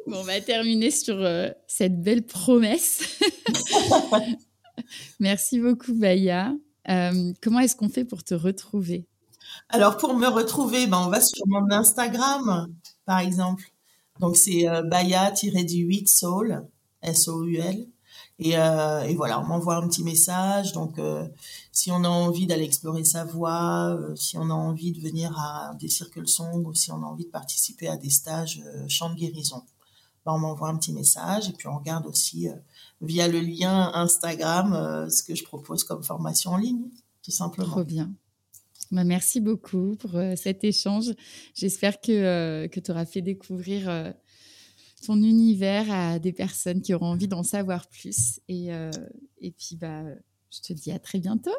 Bon, 0.06 0.20
on 0.20 0.22
va 0.24 0.40
terminer 0.40 0.90
sur 0.90 1.16
euh, 1.16 1.50
cette 1.66 2.02
belle 2.02 2.24
promesse. 2.24 3.20
Merci 5.20 5.60
beaucoup, 5.60 5.92
Baya. 5.92 6.54
Euh, 6.88 7.32
comment 7.42 7.60
est-ce 7.60 7.76
qu'on 7.76 7.90
fait 7.90 8.06
pour 8.06 8.24
te 8.24 8.32
retrouver? 8.32 9.06
Alors 9.68 9.98
pour 9.98 10.14
me 10.14 10.26
retrouver, 10.26 10.86
ben, 10.86 10.98
on 11.06 11.10
va 11.10 11.20
sur 11.20 11.46
mon 11.46 11.70
Instagram, 11.70 12.74
par 13.04 13.18
exemple. 13.18 13.70
Donc 14.20 14.36
c'est 14.36 14.68
euh, 14.68 14.82
Baya-8 14.82 16.06
Soul, 16.06 16.68
S-O-U-L. 17.02 17.86
Et, 18.38 18.56
euh, 18.56 19.02
et 19.02 19.14
voilà, 19.14 19.38
on 19.40 19.44
m'envoie 19.44 19.76
un 19.76 19.86
petit 19.88 20.02
message. 20.02 20.72
Donc 20.72 20.98
euh, 20.98 21.26
si 21.72 21.90
on 21.90 22.04
a 22.04 22.08
envie 22.08 22.46
d'aller 22.46 22.64
explorer 22.64 23.04
sa 23.04 23.24
voix, 23.24 23.96
euh, 23.98 24.14
si 24.16 24.38
on 24.38 24.48
a 24.50 24.54
envie 24.54 24.92
de 24.92 25.00
venir 25.00 25.38
à 25.38 25.74
des 25.78 25.88
cercles 25.88 26.28
song 26.28 26.64
ou 26.66 26.74
si 26.74 26.90
on 26.90 27.02
a 27.02 27.06
envie 27.06 27.26
de 27.26 27.30
participer 27.30 27.88
à 27.88 27.96
des 27.96 28.10
stages 28.10 28.62
euh, 28.66 28.84
chant 28.88 29.10
de 29.10 29.14
guérison, 29.14 29.62
ben, 30.24 30.32
on 30.32 30.38
m'envoie 30.38 30.68
un 30.68 30.76
petit 30.76 30.92
message 30.92 31.48
et 31.48 31.52
puis 31.52 31.68
on 31.68 31.78
regarde 31.78 32.06
aussi 32.06 32.48
via 33.00 33.26
le 33.26 33.40
lien 33.40 33.90
Instagram 33.94 35.08
ce 35.08 35.22
que 35.22 35.34
je 35.34 35.44
propose 35.44 35.84
comme 35.84 36.02
formation 36.02 36.52
en 36.52 36.56
ligne, 36.58 36.90
tout 37.22 37.30
simplement. 37.30 37.70
Trop 37.70 37.84
bien. 37.84 38.10
Bah, 38.90 39.04
merci 39.04 39.40
beaucoup 39.40 39.94
pour 39.96 40.16
euh, 40.16 40.34
cet 40.36 40.64
échange. 40.64 41.12
J'espère 41.54 42.00
que, 42.00 42.10
euh, 42.10 42.68
que 42.68 42.80
tu 42.80 42.90
auras 42.90 43.06
fait 43.06 43.22
découvrir 43.22 43.88
euh, 43.88 44.10
ton 45.06 45.16
univers 45.22 45.90
à 45.90 46.18
des 46.18 46.32
personnes 46.32 46.82
qui 46.82 46.92
auront 46.92 47.06
envie 47.12 47.28
d'en 47.28 47.44
savoir 47.44 47.86
plus. 47.88 48.40
Et, 48.48 48.72
euh, 48.74 48.90
et 49.38 49.52
puis, 49.52 49.76
bah, 49.76 50.02
je 50.50 50.60
te 50.60 50.72
dis 50.72 50.90
à 50.90 50.98
très 50.98 51.18
bientôt. 51.18 51.54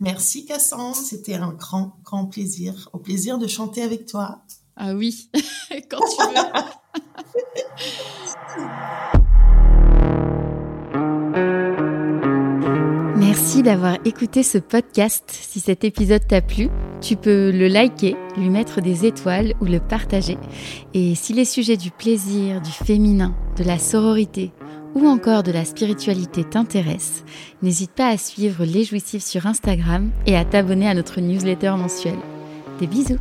Merci 0.00 0.46
Cassandre, 0.46 0.96
c'était 0.96 1.34
un 1.34 1.52
grand, 1.52 1.98
grand 2.04 2.26
plaisir. 2.26 2.88
Au 2.92 2.98
plaisir 2.98 3.38
de 3.38 3.46
chanter 3.46 3.82
avec 3.82 4.06
toi. 4.06 4.44
Ah 4.76 4.94
oui, 4.94 5.30
quand 5.90 6.00
tu 6.00 6.16
veux. 8.56 9.18
Merci 13.52 13.64
d'avoir 13.64 13.98
écouté 14.06 14.42
ce 14.42 14.56
podcast. 14.56 15.24
Si 15.28 15.60
cet 15.60 15.84
épisode 15.84 16.26
t'a 16.26 16.40
plu, 16.40 16.70
tu 17.02 17.16
peux 17.16 17.50
le 17.50 17.68
liker, 17.68 18.16
lui 18.38 18.48
mettre 18.48 18.80
des 18.80 19.04
étoiles 19.04 19.52
ou 19.60 19.66
le 19.66 19.78
partager. 19.78 20.38
Et 20.94 21.14
si 21.14 21.34
les 21.34 21.44
sujets 21.44 21.76
du 21.76 21.90
plaisir, 21.90 22.62
du 22.62 22.70
féminin, 22.70 23.34
de 23.58 23.64
la 23.64 23.78
sororité 23.78 24.52
ou 24.94 25.06
encore 25.06 25.42
de 25.42 25.52
la 25.52 25.66
spiritualité 25.66 26.44
t'intéressent, 26.44 27.24
n'hésite 27.60 27.90
pas 27.90 28.08
à 28.08 28.16
suivre 28.16 28.64
Les 28.64 28.84
Jouissifs 28.84 29.22
sur 29.22 29.46
Instagram 29.46 30.08
et 30.24 30.34
à 30.34 30.46
t'abonner 30.46 30.88
à 30.88 30.94
notre 30.94 31.20
newsletter 31.20 31.74
mensuelle. 31.76 32.20
Des 32.80 32.86
bisous. 32.86 33.18